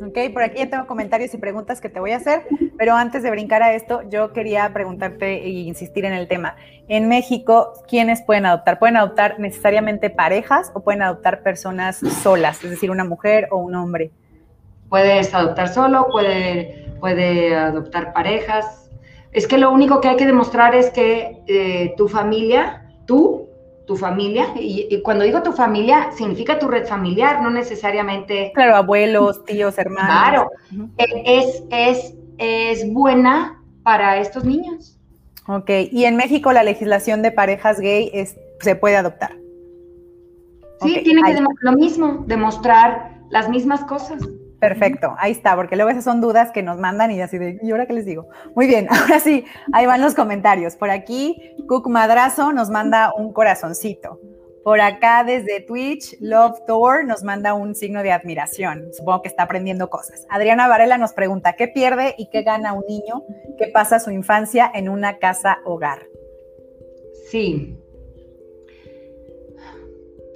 [0.00, 3.22] Ok, por aquí ya tengo comentarios y preguntas que te voy a hacer, pero antes
[3.22, 6.56] de brincar a esto, yo quería preguntarte e insistir en el tema.
[6.86, 8.78] En México, ¿quiénes pueden adoptar?
[8.78, 13.74] ¿Pueden adoptar necesariamente parejas o pueden adoptar personas solas, es decir, una mujer o un
[13.74, 14.12] hombre?
[14.88, 18.90] Puedes adoptar solo, puede, adoptar parejas,
[19.32, 23.47] es que lo único que hay que demostrar es que eh, tu familia, tú,
[23.88, 28.52] tu familia, y, cuando digo tu familia, significa tu red familiar, no necesariamente...
[28.54, 30.10] Claro, abuelos, tíos, hermanos.
[30.10, 30.50] Claro,
[30.98, 34.98] e, es, es, es buena para estos niños.
[35.46, 39.34] Ok, y en México la legislación de parejas gay es, se puede adoptar.
[40.82, 44.22] Sí, tiene que lo mismo, demostrar las mismas cosas.
[44.60, 47.70] Perfecto, ahí está, porque luego esas son dudas que nos mandan y así de, ¿y
[47.70, 48.28] ahora qué les digo?
[48.56, 50.76] Muy bien, ahora sí, ahí van los comentarios.
[50.76, 54.20] Por aquí, Cook Madrazo nos manda un corazoncito.
[54.64, 58.92] Por acá desde Twitch, Love Tour nos manda un signo de admiración.
[58.92, 60.26] Supongo que está aprendiendo cosas.
[60.28, 63.22] Adriana Varela nos pregunta, ¿qué pierde y qué gana un niño
[63.56, 66.00] que pasa su infancia en una casa hogar?
[67.30, 67.78] Sí.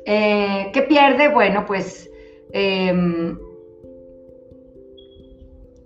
[0.06, 1.28] Eh, ¿Qué pierde?
[1.28, 2.08] Bueno, pues...
[2.54, 3.37] Em,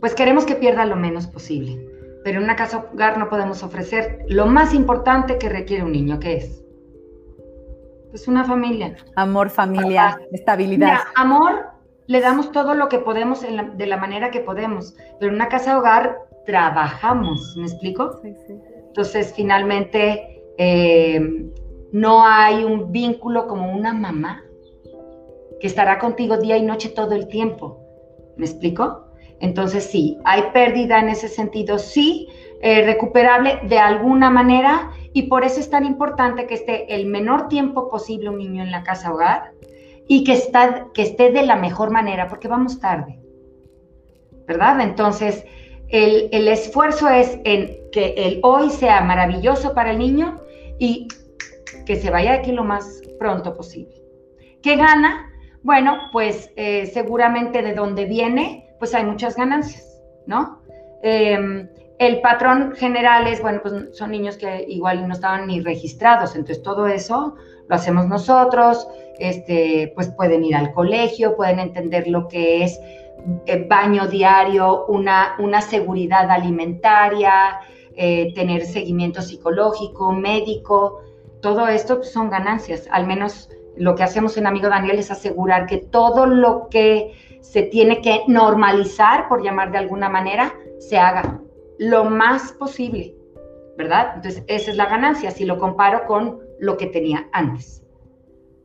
[0.07, 1.85] pues queremos que pierda lo menos posible.
[2.23, 6.21] Pero en una casa hogar no podemos ofrecer lo más importante que requiere un niño,
[6.21, 6.65] que es
[8.11, 8.95] pues una familia.
[9.17, 10.99] Amor, familia, estabilidad.
[11.17, 11.71] amor,
[12.07, 15.77] le damos todo lo que podemos de la manera que podemos, pero en una casa
[15.77, 18.21] hogar trabajamos, ¿me explico?
[18.23, 18.55] Sí, sí.
[18.87, 21.51] Entonces, finalmente, eh,
[21.91, 24.45] no hay un vínculo como una mamá
[25.59, 27.81] que estará contigo día y noche todo el tiempo,
[28.37, 29.06] ¿me explico?
[29.41, 32.29] Entonces sí, hay pérdida en ese sentido, sí,
[32.63, 37.49] eh, recuperable de alguna manera y por eso es tan importante que esté el menor
[37.49, 39.53] tiempo posible un niño en la casa hogar
[40.09, 43.19] y que, está, que esté de la mejor manera, porque vamos tarde,
[44.47, 44.81] ¿verdad?
[44.81, 45.45] Entonces,
[45.89, 50.41] el, el esfuerzo es en que el hoy sea maravilloso para el niño
[50.79, 51.09] y
[51.85, 53.95] que se vaya aquí lo más pronto posible.
[54.63, 55.31] ¿Qué gana?
[55.63, 60.61] Bueno, pues eh, seguramente de dónde viene, pues hay muchas ganancias, ¿no?
[61.03, 66.37] Em, el patrón general es, bueno, pues son niños que igual no estaban ni registrados,
[66.37, 67.35] entonces todo eso
[67.69, 68.87] lo hacemos nosotros,
[69.19, 72.79] este, pues pueden ir al colegio, pueden entender lo que es
[73.47, 77.61] eh, baño diario, una, una seguridad alimentaria,
[77.97, 81.01] eh, tener seguimiento psicológico, médico,
[81.41, 82.87] todo esto pues, son ganancias.
[82.91, 87.13] Al menos lo que hacemos en Amigo Daniel es asegurar que todo lo que
[87.51, 91.41] se tiene que normalizar, por llamar de alguna manera, se haga
[91.79, 93.15] lo más posible,
[93.77, 94.13] ¿verdad?
[94.17, 97.85] Entonces, esa es la ganancia si lo comparo con lo que tenía antes.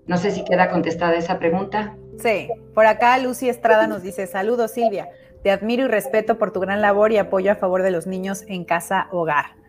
[0.08, 1.96] No sé si queda contestada esa pregunta.
[2.18, 5.10] Sí, por acá Lucy Estrada nos dice, saludos Silvia,
[5.44, 8.44] te admiro y respeto por tu gran labor y apoyo a favor de los niños
[8.48, 9.61] en casa hogar.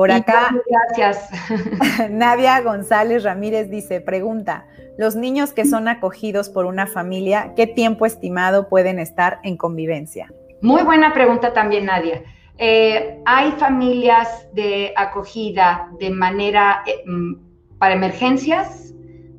[0.00, 0.56] Por acá,
[0.96, 1.28] gracias.
[2.10, 4.66] Nadia González Ramírez dice, pregunta,
[4.96, 10.32] los niños que son acogidos por una familia, ¿qué tiempo estimado pueden estar en convivencia?
[10.62, 12.22] Muy buena pregunta también, Nadia.
[12.56, 18.94] Eh, hay familias de acogida de manera eh, mm, para emergencias,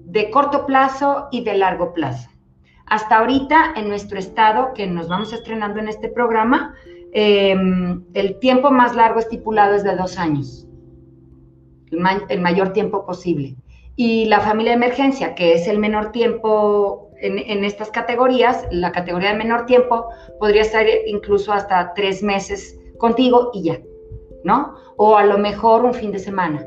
[0.06, 2.30] de corto plazo y de largo plazo.
[2.86, 6.76] Hasta ahorita en nuestro estado, que nos vamos estrenando en este programa,
[7.14, 10.66] Em, el tiempo más largo estipulado es de dos años,
[12.30, 13.58] el, mayor tiempo posible.
[13.98, 19.32] Y la familia de emergencia, que es el menor tiempo en, estas categorías, la categoría
[19.32, 20.08] de menor tiempo
[20.40, 23.80] podría estar incluso hasta tres meses contigo y ya,
[24.46, 24.76] ¿no?
[24.96, 26.66] O a lo mejor un fin de semana.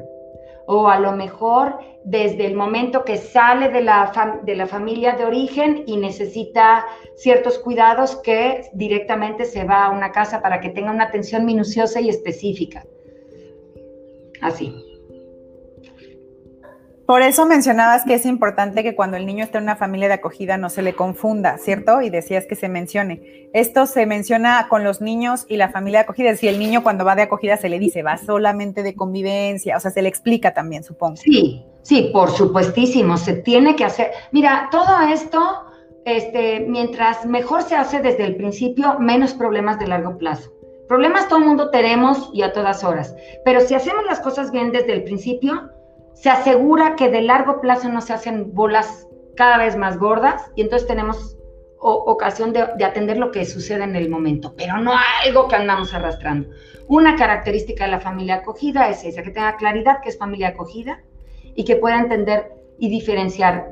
[0.67, 5.25] O a lo mejor desde el momento que sale de la, de la familia de
[5.25, 6.85] origen y necesita
[7.17, 12.01] ciertos cuidados que directamente se va a una casa para que tenga una atención minuciosa
[12.01, 12.85] y específica.
[14.43, 14.84] Así.
[17.07, 20.15] Por eso mencionabas que es importante que cuando el niño esté en una familia de
[20.15, 22.01] acogida no se le confunda, ¿cierto?
[22.01, 23.51] Y decías que se mencione.
[23.53, 26.35] Esto se menciona con los niños y la familia de acogida.
[26.35, 29.81] Si el niño cuando va de acogida se le dice, va solamente de convivencia, o
[29.81, 31.17] sea, se le explica también, supongo.
[31.17, 34.13] Sí, sí, por supuestísimo, se tiene que hacer.
[34.33, 35.41] Mira, todo esto,
[36.07, 40.51] este, mientras mejor se hace desde el principio, menos problemas de largo plazo.
[40.89, 44.71] Problemas todo el mundo tenemos y a todas horas, pero si hacemos las cosas bien
[44.71, 45.71] desde el principio,
[46.15, 49.07] se asegura que de largo plazo no se hacen bolas
[49.37, 51.37] cada vez más gordas y entonces tenemos
[51.85, 54.95] ocasión de, atender lo que sucede en el momento, pero no
[55.25, 56.49] algo que andamos arrastrando.
[56.89, 61.03] Una característica de la familia acogida es esa, que tenga claridad que es familia acogida
[61.55, 63.71] y que pueda entender y diferenciar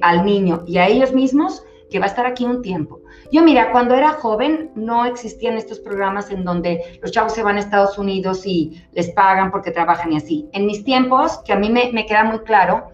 [0.00, 3.00] al niño y a ellos mismos que va a estar aquí un tiempo.
[3.32, 7.56] Yo mira, cuando era joven no existían estos programas en donde los chavos se van
[7.56, 10.48] a Estados Unidos y les pagan porque trabajan y así.
[10.52, 12.88] En mis tiempos, que a mí me, queda muy claro,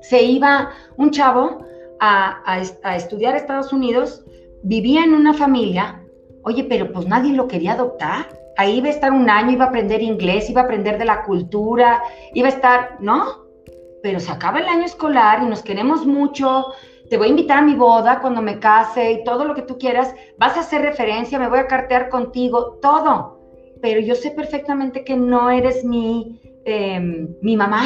[0.00, 1.64] se iba un chavo
[2.00, 2.42] a,
[2.82, 4.24] a, estudiar a Estados Unidos,
[4.62, 6.02] vivía en una familia,
[6.42, 8.28] oye, pero pues nadie lo quería adoptar.
[8.58, 11.22] Ahí iba a estar un año, iba a aprender inglés, iba a aprender de la
[11.24, 12.02] cultura,
[12.32, 13.44] iba a estar, ¿no?
[14.02, 16.66] Pero se acaba el año escolar y nos queremos mucho,
[17.08, 19.78] te voy a invitar a mi boda cuando me case y todo lo que tú
[19.78, 23.40] quieras, vas a hacer referencia, me voy a cartear contigo, todo.
[23.80, 27.82] Pero yo sé perfectamente que no eres mi, em, mi mamá.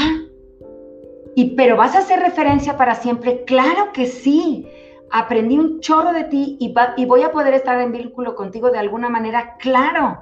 [1.34, 4.66] Y, pero vas a hacer referencia para siempre, claro que sí.
[5.12, 8.78] Aprendí un chorro de ti y, y voy a poder estar en vínculo contigo de
[8.78, 10.20] alguna manera, claro,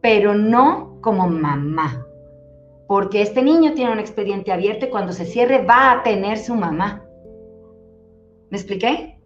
[0.00, 2.04] pero no como mamá.
[2.86, 6.54] Porque este niño tiene un expediente abierto y cuando se cierre va a tener su
[6.54, 7.07] mamá.
[8.50, 9.18] ¿Me expliqué?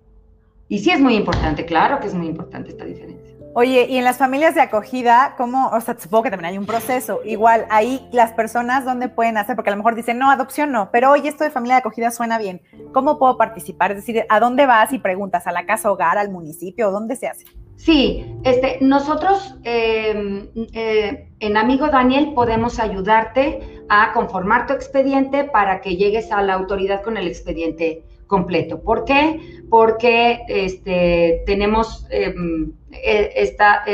[0.69, 3.33] Y sí es muy importante, claro que es muy importante esta diferencia.
[3.55, 5.69] Oye, y en las familias de acogida, ¿cómo?
[5.69, 7.21] O sea, supongo que también hay un proceso.
[7.23, 9.57] Igual, ahí las personas, ¿dónde pueden hacer?
[9.57, 12.11] Porque a lo mejor dicen, no, adopción no, pero oye, esto de familia de acogida
[12.11, 12.63] suena bien.
[12.95, 13.91] ¿Cómo puedo participar?
[13.91, 15.47] Es decir, ¿a dónde vas y preguntas?
[15.47, 16.91] ¿A la casa hogar, al municipio?
[16.91, 17.45] ¿Dónde se hace?
[17.77, 25.83] Sí, este, nosotros em, eh, en Amigo Daniel podemos ayudarte a conformar tu expediente para
[25.83, 28.81] que llegues a la autoridad con el expediente completo.
[28.81, 29.63] ¿Por qué?
[29.69, 33.85] Porque este, tenemos em, e, esta,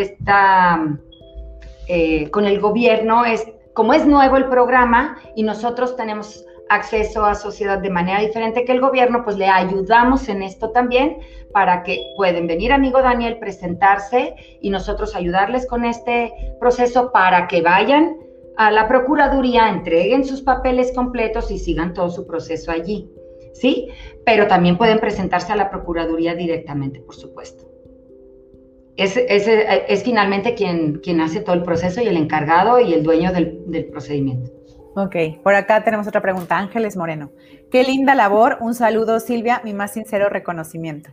[1.88, 7.34] eh, con el gobierno, es, como es nuevo el programa y nosotros tenemos acceso a
[7.34, 11.18] sociedad de manera diferente que el gobierno, pues le ayudamos en esto también
[11.52, 17.60] para que pueden venir, amigo Daniel, presentarse y nosotros ayudarles con este proceso para que
[17.60, 18.16] vayan
[18.56, 23.10] a la Procuraduría, entreguen sus papeles completos y sigan todo su proceso allí.
[23.60, 23.88] ¿Sí?
[24.24, 27.64] Pero también pueden presentarse a la Procuraduría directamente, por supuesto.
[28.96, 33.32] Es, es, finalmente quien, quien hace todo el proceso y el encargado y el dueño
[33.32, 34.50] del, del procedimiento.
[34.96, 36.58] Ok, por acá tenemos otra pregunta.
[36.58, 37.30] Ángeles Moreno.
[37.70, 38.58] Qué linda labor.
[38.60, 39.60] Un saludo, Silvia.
[39.62, 41.10] Mi más sincero reconocimiento.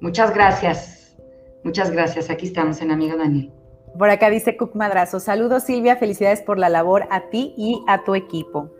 [0.00, 1.16] Muchas gracias.
[1.64, 2.30] Muchas gracias.
[2.30, 3.50] Aquí estamos en Amigo Daniel.
[3.98, 5.18] Por acá dice Cook Madrazo.
[5.18, 5.96] Saludos, Silvia.
[5.96, 8.70] Felicidades por la labor a ti y a tu equipo.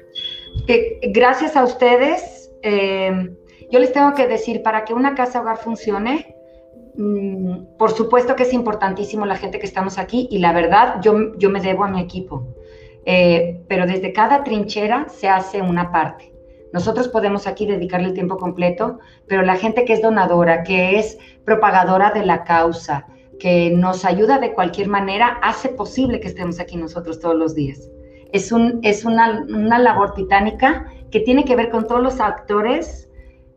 [1.12, 2.33] gracias a ustedes
[2.64, 3.30] eh,
[3.70, 6.34] yo les tengo que decir, para que una casa hogar funcione,
[6.96, 11.36] mm, por supuesto que es importantísimo la gente que estamos aquí y la verdad, yo,
[11.36, 12.54] yo me debo a mi equipo.
[13.04, 16.32] Eh, pero desde cada trinchera se hace una parte.
[16.72, 18.98] Nosotros podemos aquí dedicarle el tiempo completo,
[19.28, 23.06] pero la gente que es donadora, que es propagadora de la causa,
[23.38, 27.90] que nos ayuda de cualquier manera, hace posible que estemos aquí nosotros todos los días.
[28.32, 33.08] Es, un, es una, una labor titánica que tiene que ver con todos los actores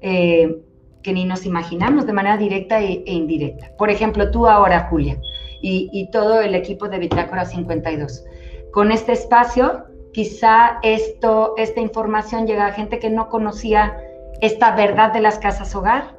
[0.01, 0.61] eh,
[1.01, 3.71] que ni nos imaginamos de manera directa e, e indirecta.
[3.79, 5.19] Por ejemplo, tú ahora, Julia,
[5.59, 8.23] y, todo el equipo de Bitácora 52.
[8.71, 13.97] Con este espacio, quizá esta información llega a gente que no conocía
[14.39, 16.15] esta verdad de las casas hogar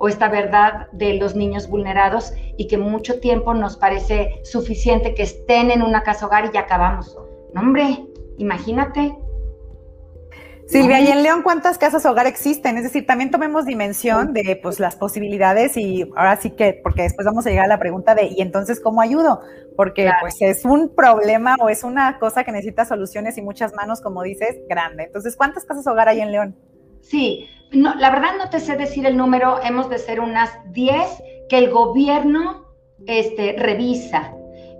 [0.00, 5.22] o esta verdad de los niños vulnerados y que mucho tiempo nos parece suficiente que
[5.22, 7.16] estén en una casa hogar y ya acabamos.
[7.54, 8.04] No, hombre,
[8.36, 9.16] imagínate
[10.66, 12.78] Silvia, ¿y en León cuántas casas hogar existen?
[12.78, 17.26] Es decir, también tomemos dimensión de pues, las posibilidades y ahora sí que, porque después
[17.26, 19.40] vamos a llegar a la pregunta de, ¿y entonces cómo ayudo?
[19.76, 24.00] Porque pues es un problema o es una cosa que necesita soluciones y muchas manos,
[24.00, 25.04] como dices, grande.
[25.04, 26.56] Entonces, ¿cuántas casas hogar hay en León?
[27.02, 30.96] Sí, no, la verdad no te sé decir el número, hemos de ser unas 10
[31.50, 32.64] que el gobierno
[33.06, 34.32] este, revisa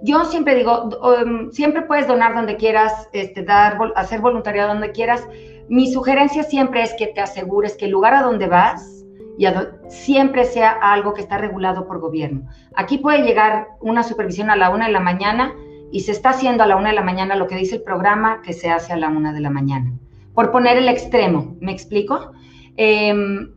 [0.04, 5.26] yo siempre digo, um, siempre puedes donar donde quieras, este, dar, hacer voluntariado donde quieras.
[5.68, 9.04] Mi sugerencia siempre es que te asegures que el lugar a donde vas
[9.36, 9.46] y
[9.88, 12.48] siempre sea algo que está regulado por gobierno.
[12.74, 15.54] Aquí puede llegar una supervisión a la una de la mañana
[15.90, 18.42] y se está haciendo a la una de la mañana lo que dice el programa
[18.42, 19.92] que se hace a la una de la mañana.
[20.34, 22.32] Por poner el extremo, ¿me explico?
[22.76, 23.50] Em,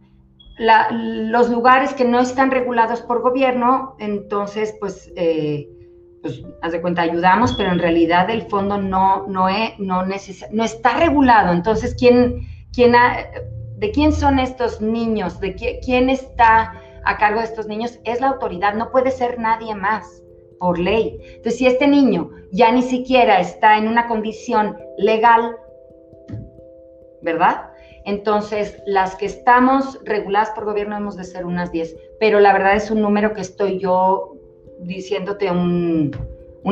[0.59, 5.69] los lugares que no están regulados por gobierno, entonces, pues, eh,
[6.27, 10.63] pues, haz de cuenta, ayudamos, pero en realidad el fondo no, no, es, no, no
[10.63, 11.53] está regulado.
[11.53, 12.41] Entonces, ¿quién,
[12.73, 12.93] quién
[13.77, 15.39] ¿de quién son estos niños?
[15.39, 16.73] ¿De quién está
[17.05, 17.99] a cargo de estos niños?
[18.03, 20.23] Es la autoridad, no puede ser nadie más
[20.59, 21.19] por ley.
[21.21, 25.55] Entonces, si este niño ya ni siquiera está en una condición legal,
[27.21, 27.71] ¿verdad?
[28.05, 32.75] Entonces, las que estamos reguladas por gobierno hemos de ser unas 10, pero la verdad
[32.75, 34.36] es un número que estoy yo
[34.79, 36.11] diciéndote un,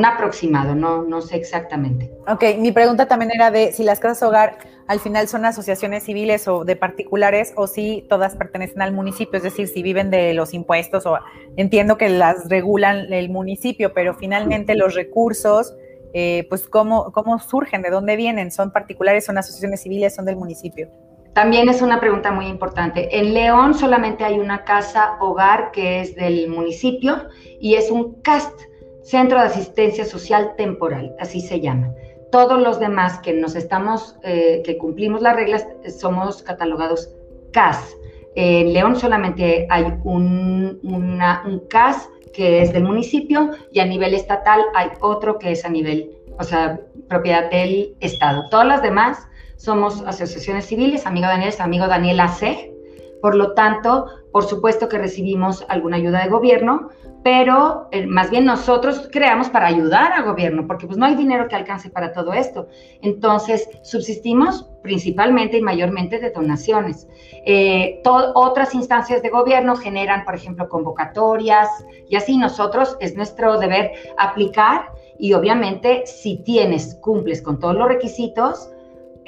[0.04, 2.12] aproximado, no, no sé exactamente.
[2.28, 6.48] Ok, mi pregunta también era de si las casas hogar al final son asociaciones civiles
[6.48, 10.54] o de particulares o si todas pertenecen al municipio, es decir, si viven de los
[10.54, 11.18] impuestos o
[11.56, 15.76] entiendo que las regulan el municipio, pero finalmente los recursos,
[16.14, 20.36] eh, pues ¿cómo, cómo surgen, de dónde vienen, son particulares, son asociaciones civiles, son del
[20.36, 20.90] municipio.
[21.36, 23.20] También es una pregunta muy importante.
[23.20, 27.28] En León solamente hay una casa hogar que es del municipio
[27.60, 28.58] y es un CAST,
[29.04, 31.94] Centro de Asistencia Social Temporal, así se llama.
[32.32, 35.68] Todos los demás que nos estamos, eh, que cumplimos las reglas,
[36.00, 37.14] somos catalogados
[37.52, 37.98] CAS.
[38.36, 44.62] En León solamente hay un, un CAS que es del municipio y a nivel estatal
[44.74, 46.80] hay otro que es a nivel, o sea,
[47.10, 48.48] propiedad del Estado.
[48.50, 49.28] Todas las demás
[49.66, 52.72] somos asociaciones civiles, amigo Daniel es amigo Daniel AC,
[53.20, 56.90] por lo tanto, por supuesto que recibimos alguna ayuda de gobierno,
[57.24, 61.48] pero eh, más bien nosotros creamos para ayudar al gobierno, porque pues no hay dinero
[61.48, 62.68] que alcance para todo esto.
[63.02, 67.08] Entonces, subsistimos principalmente y mayormente de donaciones.
[67.48, 71.68] Eh, otras instancias de gobierno generan, por ejemplo, convocatorias
[72.08, 77.88] y así nosotros es nuestro deber aplicar y obviamente si tienes, cumples con todos los
[77.88, 78.70] requisitos,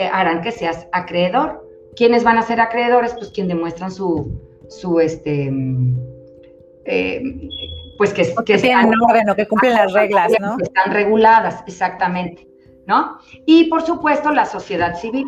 [0.05, 1.65] harán que seas acreedor.
[1.95, 3.13] ¿Quiénes van a ser acreedores?
[3.13, 4.31] Pues quien demuestran su,
[4.69, 5.51] su este,
[6.85, 7.21] eh,
[7.97, 10.57] pues que, que tienen orden o que cumplen las reglas, ¿no?
[10.57, 12.47] Que están reguladas, exactamente,
[12.85, 13.17] ¿no?
[13.45, 15.25] Y por supuesto la sociedad civil.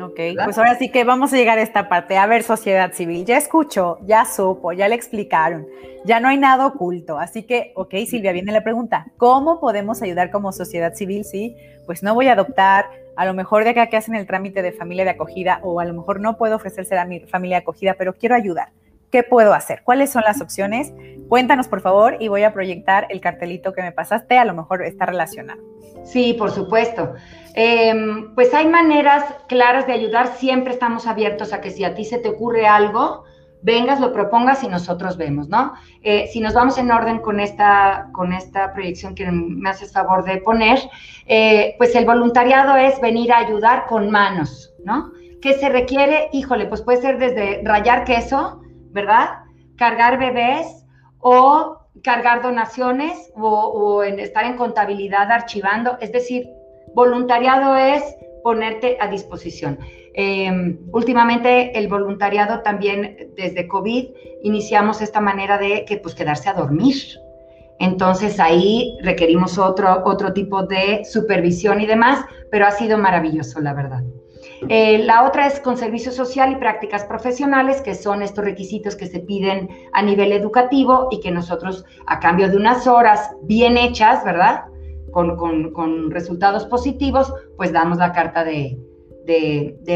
[0.00, 2.16] Ok, pues ahora sí que vamos a llegar a esta parte.
[2.16, 5.66] A ver, sociedad civil, ya escuchó, ya supo, ya le explicaron,
[6.04, 7.18] ya no hay nada oculto.
[7.18, 12.02] Así que, ok, Silvia, viene la pregunta, ¿cómo podemos ayudar como sociedad civil si pues
[12.02, 12.86] no voy a adoptar,
[13.16, 15.84] a lo mejor de acá que hacen el trámite de familia de acogida o a
[15.84, 18.70] lo mejor no puedo ofrecerse a mi familia de acogida, pero quiero ayudar?
[19.10, 19.82] ¿Qué puedo hacer?
[19.84, 20.94] ¿Cuáles son las opciones?
[21.28, 24.82] Cuéntanos, por favor, y voy a proyectar el cartelito que me pasaste, a lo mejor
[24.82, 25.60] está relacionado.
[26.04, 27.14] Sí, por supuesto.
[27.54, 32.04] Em, pues hay maneras claras de ayudar, siempre estamos abiertos a que si a ti
[32.04, 33.24] se te ocurre algo,
[33.62, 35.74] vengas, lo propongas y nosotros vemos, ¿no?
[36.02, 40.24] Eh, si nos vamos en orden con esta, con esta proyección que me haces favor
[40.24, 40.78] de poner,
[41.26, 45.12] eh, pues el voluntariado es venir a ayudar con manos, ¿no?
[45.40, 46.28] ¿Qué se requiere?
[46.32, 49.40] Híjole, pues puede ser desde rayar queso, ¿verdad?
[49.76, 50.84] Cargar bebés
[51.18, 56.48] o cargar donaciones o, estar en contabilidad archivando, es decir,
[56.94, 58.02] voluntariado es
[58.42, 59.78] ponerte a disposición.
[60.14, 64.08] Em, últimamente el voluntariado también desde COVID
[64.42, 66.96] iniciamos esta manera de que pues quedarse a dormir.
[67.78, 73.72] Entonces ahí requerimos otro, otro tipo de supervisión y demás, pero ha sido maravilloso, la
[73.72, 74.02] verdad.
[74.68, 79.06] Eh, la otra es con servicio social y prácticas profesionales, que son estos requisitos que
[79.06, 84.24] se piden a nivel educativo y que nosotros, a cambio de unas horas bien hechas,
[84.24, 84.64] ¿verdad?
[85.12, 88.78] Con, resultados positivos, pues damos la carta de,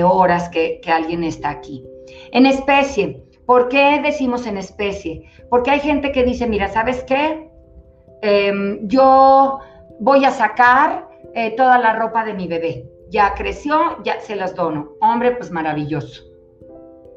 [0.04, 1.84] horas que, alguien está aquí.
[2.32, 5.24] En especie, ¿por qué decimos en especie?
[5.50, 7.50] Porque hay gente que dice, mira, ¿sabes qué?
[8.22, 9.58] Em, yo
[10.00, 12.88] voy a sacar eh, toda la ropa de mi bebé.
[13.10, 14.92] Ya creció, ya se las dono.
[15.00, 16.35] Hombre, pues maravilloso.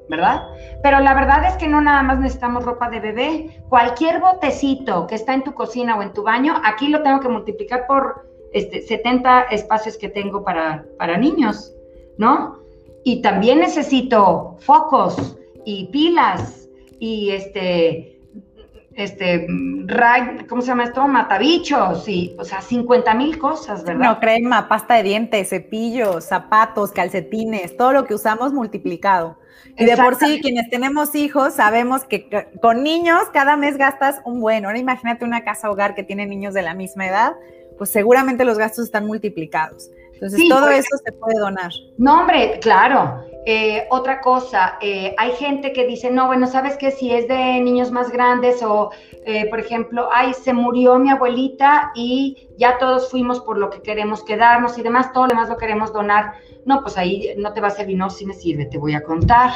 [0.09, 0.47] ¿Verdad?
[0.83, 3.61] Pero la verdad es que no nada más necesitamos ropa de bebé.
[3.69, 7.29] Cualquier botecito que está en tu cocina o en tu baño, aquí lo tengo que
[7.29, 11.73] multiplicar por este, 70 espacios que tengo para, para niños,
[12.17, 12.59] ¿no?
[13.03, 16.67] Y también necesito focos y pilas
[16.99, 18.18] y este
[18.99, 19.47] este,
[20.47, 21.07] ¿cómo se llama esto?
[21.07, 24.05] Matabichos, y, o sea, 50 mil cosas, ¿verdad?
[24.05, 29.37] No, crema, pasta de dientes, cepillos, zapatos, calcetines, todo lo que usamos multiplicado.
[29.77, 34.41] Y de por sí, quienes tenemos hijos, sabemos que con niños cada mes gastas un
[34.41, 34.65] buen.
[34.65, 37.33] Ahora imagínate una casa hogar que tiene niños de la misma edad,
[37.77, 39.89] pues seguramente los gastos están multiplicados.
[40.21, 41.71] Entonces, todo pues, eso se puede donar.
[41.97, 43.23] No, hombre, claro.
[43.45, 47.61] Eh, otra cosa, eh, hay gente que dice, no, bueno, sabes que si es de
[47.61, 48.91] niños más grandes o,
[49.25, 53.81] eh, por ejemplo, ay, se murió mi abuelita y ya todos fuimos por lo que
[53.81, 56.33] queremos quedarnos y demás, todo lo demás lo queremos donar.
[56.65, 59.03] No, pues ahí no te va a servir, no, si me sirve, te voy a
[59.03, 59.51] contar.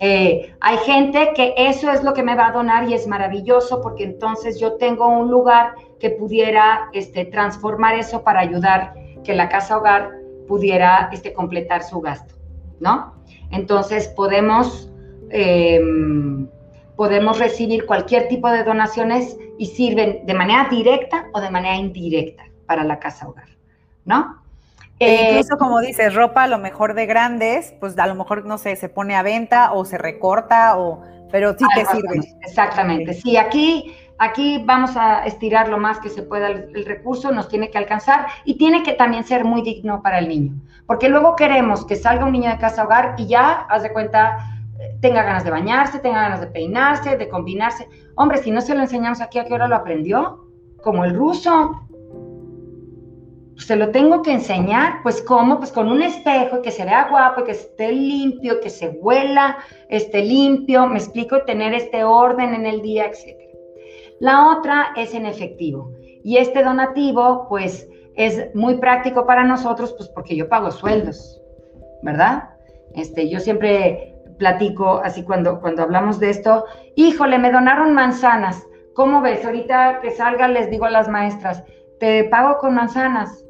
[0.00, 4.04] hay gente que eso es lo que me va a donar y es maravilloso porque
[4.04, 8.92] entonces yo tengo un lugar que pudiera este, transformar eso para ayudar
[9.24, 10.12] que la casa hogar
[10.46, 12.34] pudiera este, completar su gasto,
[12.80, 13.14] ¿no?
[13.50, 14.90] Entonces podemos,
[15.30, 16.48] em,
[16.96, 22.44] podemos recibir cualquier tipo de donaciones y sirven de manera directa o de manera indirecta
[22.66, 23.48] para la casa hogar,
[24.04, 24.42] ¿no?
[25.00, 28.58] E incluso como dices, ropa a lo mejor de grandes, pues a lo mejor, no
[28.58, 31.02] sé, se pone a venta o se recorta, o,
[31.32, 32.20] pero sí te sirve.
[32.42, 37.48] Exactamente, sí, aquí Aquí vamos a estirar lo más que se pueda el, recurso, nos
[37.48, 40.52] tiene que alcanzar y tiene que también ser muy digno para el niño,
[40.86, 44.38] porque luego queremos que salga un niño de casa hogar y ya, haz de cuenta,
[45.00, 47.88] tenga ganas de bañarse, tenga ganas de peinarse, de combinarse.
[48.14, 50.44] Hombre, si no se lo enseñamos aquí, ¿a qué hora lo aprendió?
[50.82, 51.80] Como el ruso.
[53.56, 57.44] Se lo tengo que enseñar, pues cómo, pues con un espejo que se vea guapo,
[57.44, 59.58] que esté limpio, que se huela,
[59.88, 63.53] esté limpio, me explico, tener este orden en el día, etc.
[64.24, 65.92] La otra es en efectivo.
[66.22, 71.42] Y este donativo, pues, es muy práctico para nosotros, pues porque yo pago sueldos,
[72.00, 72.48] ¿verdad?
[72.94, 76.64] Este, yo siempre platico así cuando, cuando hablamos de esto,
[76.96, 78.66] híjole, me donaron manzanas.
[78.94, 79.44] ¿Cómo ves?
[79.44, 81.62] Ahorita que salga les digo a las maestras,
[82.00, 83.44] ¿te pago con manzanas?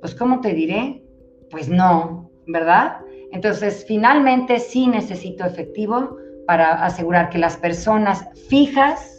[0.00, 1.02] Pues, ¿cómo te diré?
[1.50, 3.02] Pues no, ¿verdad?
[3.32, 6.16] Entonces, finalmente sí necesito efectivo
[6.46, 9.17] para asegurar que las personas fijas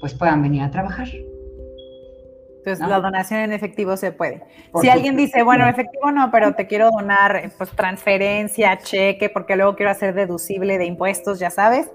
[0.00, 1.08] pues puedan venir a trabajar.
[2.66, 4.42] Entonces, la donación en efectivo se puede.
[4.80, 9.76] si alguien dice, bueno, efectivo no, pero te quiero donar pues transferencia, cheque, porque luego
[9.76, 11.88] quiero hacer deducible de impuestos, ya sabes,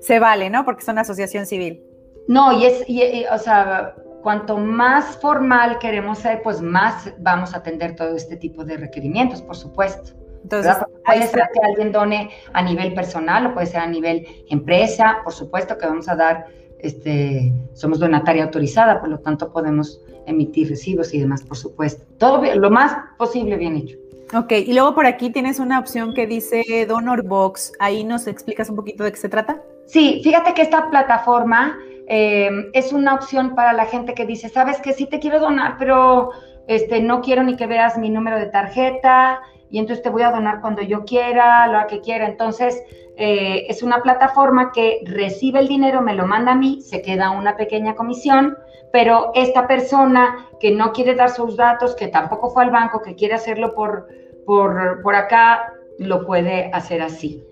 [0.00, 0.66] se vale, ¿no?
[0.66, 1.82] Porque es una asociación civil.
[2.28, 2.84] No, y es,
[3.32, 8.64] o sea, cuanto más formal queremos ser, pues más vamos a atender todo este tipo
[8.64, 10.12] de requerimientos, por supuesto.
[10.42, 15.18] Entonces, puede ser que alguien done a nivel personal o puede ser a nivel empresa,
[15.24, 16.46] por supuesto que vamos a dar,
[16.78, 22.04] este, somos donataria autorizada, por lo tanto podemos emitir recibos y demás, por supuesto.
[22.18, 23.96] Todo lo más posible bien hecho.
[24.34, 27.72] Ok, y luego por aquí tienes una opción que dice Donor Box.
[27.78, 29.62] Ahí nos explicas un poquito de qué se trata.
[29.86, 34.82] Sí, fíjate que esta plataforma eh, es una opción para la gente que dice, sabes
[34.82, 36.30] que sí te quiero donar, pero
[36.66, 40.30] este, no quiero ni que veas mi número de tarjeta, y entonces te voy a
[40.30, 42.26] donar cuando yo quiera, lo que quiera.
[42.26, 42.82] Entonces,
[43.16, 47.30] eh, es una plataforma que recibe el dinero, me lo manda a mí, se queda
[47.30, 48.56] una pequeña comisión,
[48.92, 53.14] pero esta persona que no quiere dar sus datos, que tampoco fue al banco, que
[53.14, 54.08] quiere hacerlo por,
[54.46, 57.44] por, por acá, lo puede hacer así.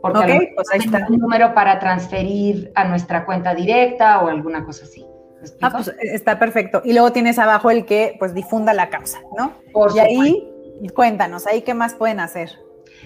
[0.00, 1.06] Porque okay, pues ahí está.
[1.08, 5.04] un número para transferir a nuestra cuenta directa o alguna cosa así.
[5.60, 6.82] Ah, pues está perfecto.
[6.84, 9.52] Y luego tienes abajo el que pues difunda la causa, ¿no?
[9.72, 10.48] Por y ahí
[10.94, 12.50] Cuéntanos, ¿ahí qué más pueden hacer?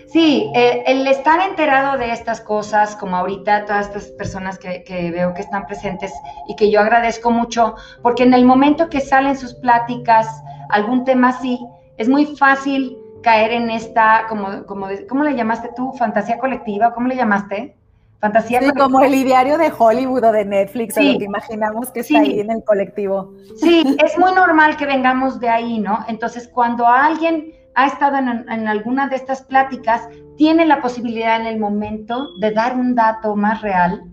[0.07, 5.35] Sí, eh, el estar enterado de estas cosas, como ahorita todas estas personas que, veo
[5.35, 6.13] que están presentes
[6.49, 10.29] y que yo agradezco mucho, porque en el momento que salen sus pláticas,
[10.69, 11.59] algún tema así,
[11.97, 15.93] es muy fácil caer en esta, como, como, ¿cómo le llamaste tú?
[15.93, 16.93] ¿Fantasía colectiva?
[16.93, 17.77] ¿Cómo le llamaste?
[18.21, 22.01] Fantasía sí, como el ideario de Hollywood o de Netflix, sí, lo que imaginamos que
[22.01, 23.33] está ahí en el colectivo.
[23.57, 26.05] Sí, es muy normal que vengamos de ahí, ¿no?
[26.07, 31.59] Entonces, cuando alguien ha estado en, alguna de estas pláticas, tiene la posibilidad en el
[31.59, 34.05] momento de dar un dato más real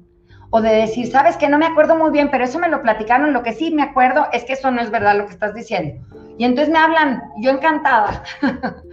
[0.51, 3.33] o de decir, sabes que no me acuerdo muy bien, pero eso me lo platicaron,
[3.33, 6.03] lo que sí me acuerdo es que eso no es verdad lo que estás diciendo.
[6.37, 8.23] Y entonces me hablan, yo encantada,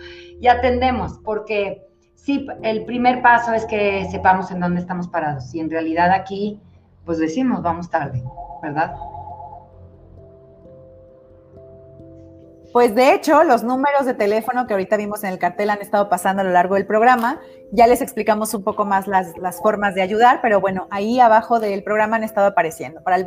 [0.40, 5.54] y atendemos, porque sí, el primer paso es que sepamos en dónde estamos parados.
[5.54, 6.60] Y en realidad aquí,
[7.04, 8.22] pues decimos, vamos tarde,
[8.62, 8.94] ¿verdad?
[12.76, 16.10] Pues de hecho, los números de teléfono que ahorita vimos en el cartel han estado
[16.10, 17.40] pasando a lo largo del programa.
[17.72, 21.82] Ya les explicamos un poco más las, formas de ayudar, pero bueno, ahí abajo del
[21.82, 23.02] programa han estado apareciendo.
[23.02, 23.24] Para el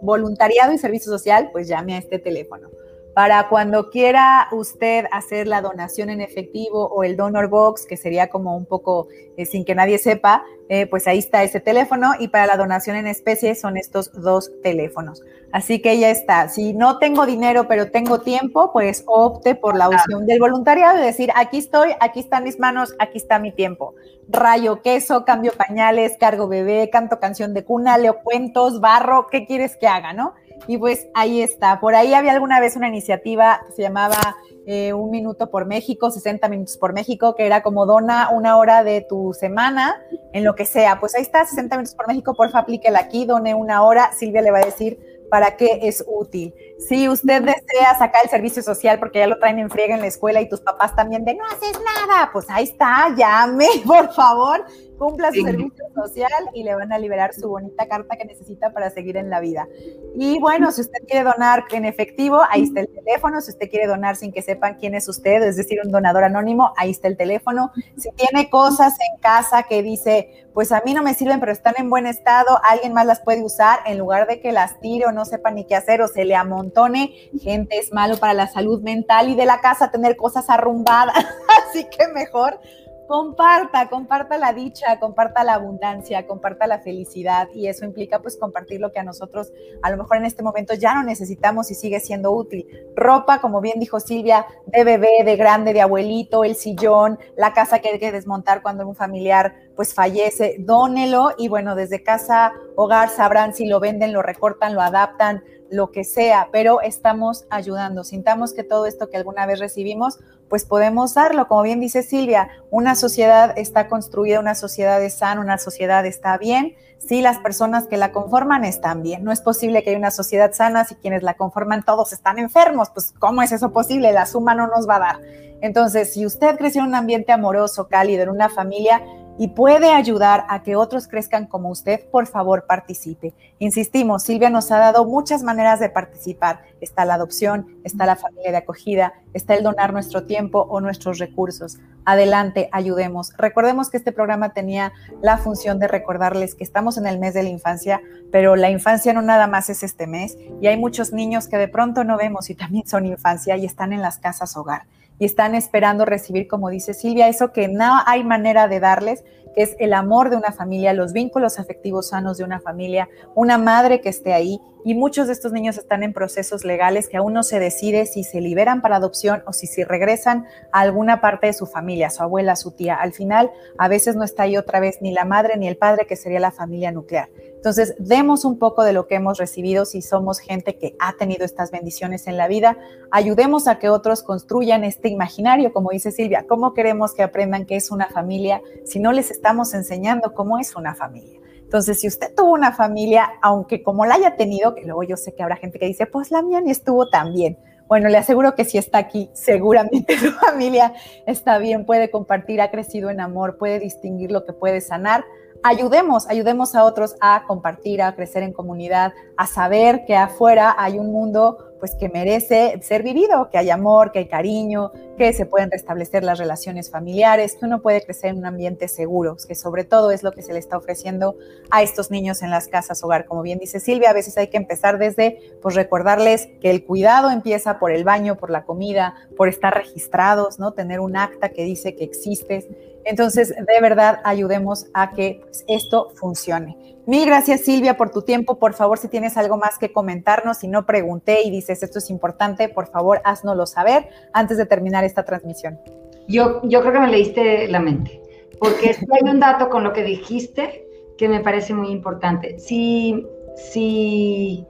[0.00, 2.70] voluntariado y servicio social, pues llame a este teléfono.
[3.14, 8.28] Para cuando quiera usted hacer la donación en efectivo o el donor box, que sería
[8.28, 12.28] como un poco eh, sin que nadie sepa, eh, pues ahí está ese teléfono y
[12.28, 15.22] para la donación en especie son estos dos teléfonos.
[15.52, 16.48] Así que ya está.
[16.48, 21.02] Si no tengo dinero pero tengo tiempo, pues opte por la opción del voluntariado y
[21.02, 23.94] decir, aquí estoy, aquí están mis manos, aquí está mi tiempo.
[24.28, 29.76] Rayo queso, cambio pañales, cargo bebé, canto canción de cuna, leo cuentos, barro, ¿qué quieres
[29.76, 30.32] que haga, no?
[30.66, 31.80] Y pues ahí está.
[31.80, 34.36] Por ahí había alguna vez una iniciativa que se llamaba
[34.66, 38.84] eh, Un Minuto por México, 60 Minutos por México, que era como dona una hora
[38.84, 40.02] de tu semana
[40.32, 41.00] en lo que sea.
[41.00, 44.12] Pues ahí está, 60 Minutos por México, porfa, aplíquela aquí, done una hora.
[44.12, 44.98] Silvia le va a decir
[45.32, 46.54] para qué es útil.
[46.78, 50.06] Si usted desea sacar el servicio social porque ya lo traen en friega en la
[50.06, 54.62] escuela y tus papás también de no haces nada, pues ahí está, llame, por favor,
[55.02, 58.88] cumpla su servicio social y le van a liberar su bonita carta que necesita para
[58.90, 59.66] seguir en la vida.
[60.14, 63.40] Y bueno, si usted quiere donar en efectivo, ahí está el teléfono.
[63.40, 66.72] Si usted quiere donar sin que sepan quién es usted, es decir, un donador anónimo,
[66.76, 67.72] ahí está el teléfono.
[67.96, 71.74] Si tiene cosas en casa que dice, pues a mí no me sirven, pero están
[71.78, 75.12] en buen estado, alguien más las puede usar, en lugar de que las tire o
[75.12, 78.82] no sepa ni qué hacer o se le amontone, gente es malo para la salud
[78.82, 81.16] mental y de la casa tener cosas arrumbadas.
[81.68, 82.60] Así que mejor
[83.06, 88.80] comparta, comparta la dicha, comparta la abundancia, comparta la felicidad y eso implica pues compartir
[88.80, 92.00] lo que a nosotros a lo mejor en este momento ya no necesitamos y sigue
[92.00, 92.66] siendo útil.
[92.96, 97.80] Ropa, como bien dijo Silvia, de bebé, de grande, de abuelito, el sillón, la casa
[97.80, 103.08] que hay que desmontar cuando un familiar pues fallece, dónelo y bueno, desde casa, hogar
[103.08, 105.42] sabrán si lo venden, lo recortan, lo adaptan,
[105.72, 108.04] lo que sea, pero estamos ayudando.
[108.04, 110.18] Sintamos que todo esto que alguna vez recibimos,
[110.48, 111.48] pues podemos darlo.
[111.48, 116.36] Como bien dice Silvia, una sociedad está construida, una sociedad es sana, una sociedad está
[116.36, 119.24] bien, si las personas que la conforman están bien.
[119.24, 122.90] No es posible que haya una sociedad sana si quienes la conforman todos están enfermos.
[122.90, 124.12] Pues, ¿cómo es eso posible?
[124.12, 125.20] La suma no nos va a dar.
[125.62, 129.00] Entonces, si usted creció en un ambiente amoroso, cálido, en una familia,
[129.38, 133.34] y puede ayudar a que otros crezcan como usted, por favor participe.
[133.58, 136.62] Insistimos, Silvia nos ha dado muchas maneras de participar.
[136.80, 141.18] Está la adopción, está la familia de acogida, está el donar nuestro tiempo o nuestros
[141.18, 141.78] recursos.
[142.04, 143.32] Adelante, ayudemos.
[143.38, 147.44] Recordemos que este programa tenía la función de recordarles que estamos en el mes de
[147.44, 151.48] la infancia, pero la infancia no nada más es este mes y hay muchos niños
[151.48, 154.82] que de pronto no vemos y también son infancia y están en las casas hogar
[155.18, 159.62] y están esperando recibir, como dice Silvia, eso que no hay manera de darles, que
[159.62, 164.00] es el amor de una familia, los vínculos afectivos sanos de una familia, una madre
[164.00, 164.60] que esté ahí.
[164.84, 168.24] Y muchos de estos niños están en procesos legales que aún no se decide si
[168.24, 172.56] se liberan para adopción o si, regresan a alguna parte de su familia, su abuela,
[172.56, 172.96] su tía.
[172.96, 176.06] Al final, a veces no está ahí otra vez ni la madre ni el padre,
[176.06, 177.28] que sería la familia nuclear.
[177.62, 181.44] Entonces, demos un poco de lo que hemos recibido si somos gente que ha tenido
[181.44, 182.76] estas bendiciones en la vida.
[183.12, 186.44] Ayudemos a que otros construyan este imaginario, como dice Silvia.
[186.48, 190.74] ¿Cómo queremos que aprendan qué es una familia si no les estamos enseñando cómo es
[190.74, 191.38] una familia?
[191.62, 195.32] Entonces, si usted tuvo una familia, aunque como la haya tenido, que luego yo sé
[195.32, 197.56] que habrá gente que dice, pues la mía ni estuvo tan bien.
[197.86, 200.94] Bueno, le aseguro que si está aquí, seguramente su familia
[201.28, 205.24] está bien, puede compartir, ha crecido en amor, puede distinguir lo que puede sanar
[205.62, 210.98] ayudemos, ayudemos a otros a compartir, a crecer en comunidad, a saber que afuera hay
[210.98, 215.46] un mundo pues que merece ser vivido, que hay amor, que hay cariño, que se
[215.46, 219.82] pueden restablecer las relaciones familiares, que uno puede crecer en un ambiente seguro, que sobre
[219.82, 221.34] todo es lo que se le está ofreciendo
[221.72, 223.26] a estos niños en las casas hogar.
[223.26, 227.30] Como bien dice Silvia, a veces hay que empezar desde pues recordarles que el cuidado
[227.30, 230.74] empieza por el baño, por la comida, por estar registrados, ¿no?
[230.74, 232.68] Tener un acta que dice que existes.
[233.04, 236.76] Entonces, de verdad, ayudemos a que pues, esto funcione.
[237.04, 238.58] Mil gracias Silvia por tu tiempo.
[238.58, 242.10] Por favor, si tienes algo más que comentarnos, si no pregunté y dices esto es
[242.10, 245.80] importante, por favor, haznoslo saber antes de terminar esta transmisión.
[246.28, 248.22] Yo, yo creo que me leíste la mente,
[248.60, 250.86] porque hay un dato con lo que dijiste
[251.18, 252.60] que me parece muy importante.
[252.60, 253.26] Si,
[253.56, 254.64] si,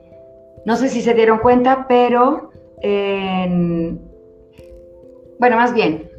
[0.65, 2.49] no sé si se dieron cuenta, pero,
[2.81, 3.99] bueno,
[5.55, 6.09] más bien,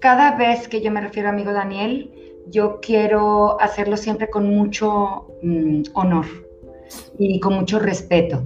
[0.00, 2.12] cada vez que yo me refiero a amigo Daniel,
[2.48, 6.26] yo quiero hacerlo siempre con mucho mm, honor
[7.18, 8.42] y con mucho respeto,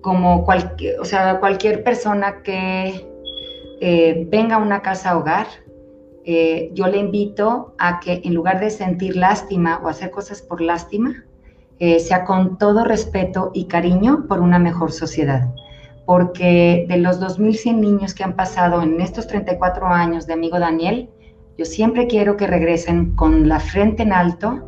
[0.00, 3.06] como cualquier, o sea, cualquier persona que
[3.80, 5.46] eh, venga a una casa hogar,
[6.24, 10.62] eh, yo le invito a que en lugar de sentir lástima o hacer cosas por
[10.62, 11.24] lástima,
[11.80, 15.50] eh, sea con todo respeto y cariño por una mejor sociedad.
[16.06, 21.08] Porque de los 2.100 niños que han pasado en estos 34 años de amigo Daniel,
[21.56, 24.62] yo siempre quiero que regresen con la frente en alto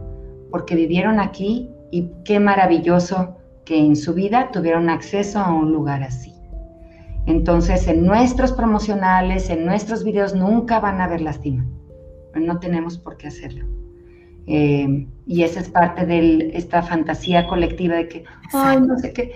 [0.50, 6.02] porque vivieron aquí y qué maravilloso que en su vida tuvieron acceso a un lugar
[6.02, 6.32] así.
[7.26, 11.66] Entonces, en nuestros promocionales, en nuestros videos, nunca van a ver lástima.
[12.34, 13.66] No tenemos por qué hacerlo.
[14.46, 19.32] Eh, y esa es parte de esta fantasía colectiva de que, ay, no sé qué.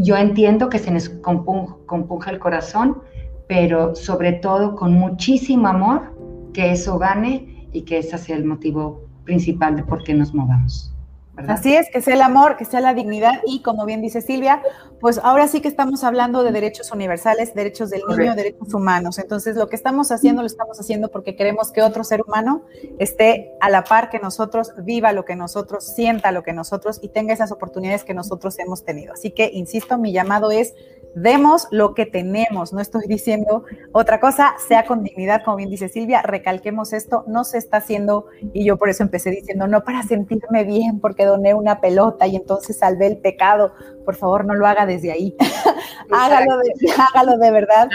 [0.00, 3.02] Yo entiendo que se nos compunja el corazón,
[3.48, 6.14] pero sobre todo con muchísimo amor,
[6.54, 10.94] que eso gane y que ese sea el motivo principal de por qué nos movamos.
[11.46, 14.62] Así es, que sea el amor, que sea la dignidad y como bien dice Silvia,
[15.00, 19.18] pues ahora sí que estamos hablando de derechos universales, derechos del niño, derechos humanos.
[19.18, 22.62] Entonces lo que estamos haciendo lo estamos haciendo porque queremos que otro ser humano
[22.98, 27.08] esté a la par que nosotros, viva lo que nosotros, sienta lo que nosotros y
[27.08, 29.12] tenga esas oportunidades que nosotros hemos tenido.
[29.12, 30.74] Así que, insisto, mi llamado es
[31.22, 35.88] demos lo que tenemos, no estoy diciendo otra cosa, sea con dignidad, como bien dice
[35.88, 40.02] Silvia, recalquemos esto, no se está haciendo, y yo por eso empecé diciendo, no para
[40.02, 43.72] sentirme bien porque doné una pelota y entonces salvé el pecado,
[44.04, 45.36] por favor no lo haga desde ahí,
[46.10, 47.88] hágalo, de, hágalo de verdad,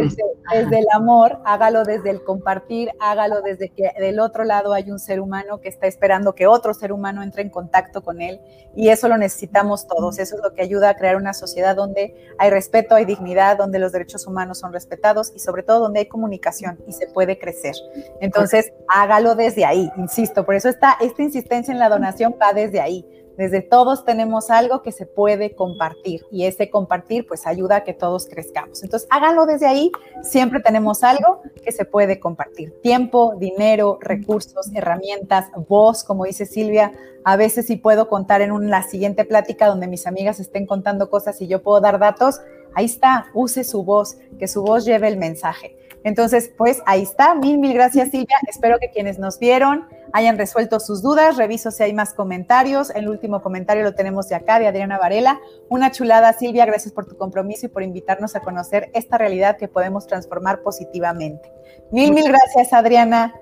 [0.00, 4.90] desde, desde, el amor, hágalo desde el compartir, hágalo desde que del otro lado hay
[4.90, 8.40] un ser humano que está esperando que otro ser humano entre en contacto con él,
[8.76, 12.14] y eso lo necesitamos todos, eso es lo que ayuda a crear una sociedad donde
[12.38, 16.08] hay respeto, hay dignidad, donde los derechos humanos son respetados y sobre todo donde hay
[16.08, 17.74] comunicación y se puede crecer.
[18.20, 22.80] Entonces, hágalo desde ahí, insisto, por eso está esta insistencia en la donación va desde
[22.80, 23.06] ahí.
[23.38, 27.94] Desde todos tenemos algo que se puede compartir y ese compartir pues ayuda a que
[27.94, 28.82] todos crezcamos.
[28.82, 29.92] Entonces, hágalo desde ahí,
[30.24, 32.74] siempre tenemos algo que se puede compartir.
[32.82, 38.80] Tiempo, dinero, recursos, herramientas, voz, como dice Silvia, a veces sí puedo contar en una,
[38.80, 42.40] la siguiente plática donde mis amigas estén contando cosas y yo puedo dar datos,
[42.74, 45.76] ahí está, use su voz, que su voz lleve el mensaje.
[46.02, 47.36] Entonces, pues ahí está.
[47.36, 48.36] Mil, mil gracias, Silvia.
[48.48, 51.36] Espero que quienes nos vieron hayan resuelto sus dudas.
[51.36, 52.90] Reviso si hay más comentarios.
[52.90, 55.40] El último comentario lo tenemos de acá, de Adriana Varela.
[55.68, 56.66] Una chulada, Silvia.
[56.66, 61.52] Gracias por tu compromiso y por invitarnos a conocer esta realidad que podemos transformar positivamente.
[61.90, 63.34] Mil, mil gracias, Adriana.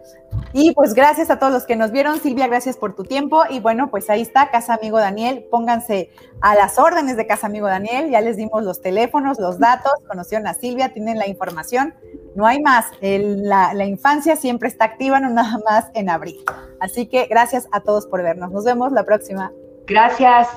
[0.53, 2.21] Y pues gracias a todos los que nos vieron.
[2.21, 3.43] Silvia, gracias por tu tiempo.
[3.51, 5.47] Y bueno, pues ahí está, Casa Amigo Daniel.
[5.51, 6.11] Pónganse
[6.41, 8.11] a las órdenes de Casa Amigo Daniel.
[8.11, 9.93] Ya les dimos los teléfonos, los datos.
[10.07, 11.95] Conocieron a Silvia, tienen la información.
[12.35, 12.87] No hay más.
[13.01, 16.45] la, la infancia siempre está activa, no nada más en abril.
[16.81, 18.51] Así que gracias a todos por vernos.
[18.53, 19.53] Nos vemos la próxima.
[19.87, 20.49] Gracias.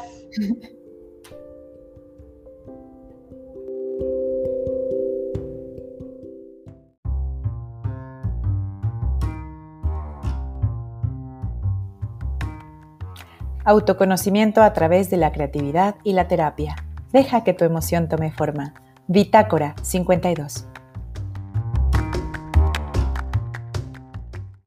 [13.65, 16.75] Autoconocimiento a través de la creatividad y la terapia.
[17.11, 18.73] Deja que tu emoción tome forma.
[19.07, 20.67] Bitácora 52.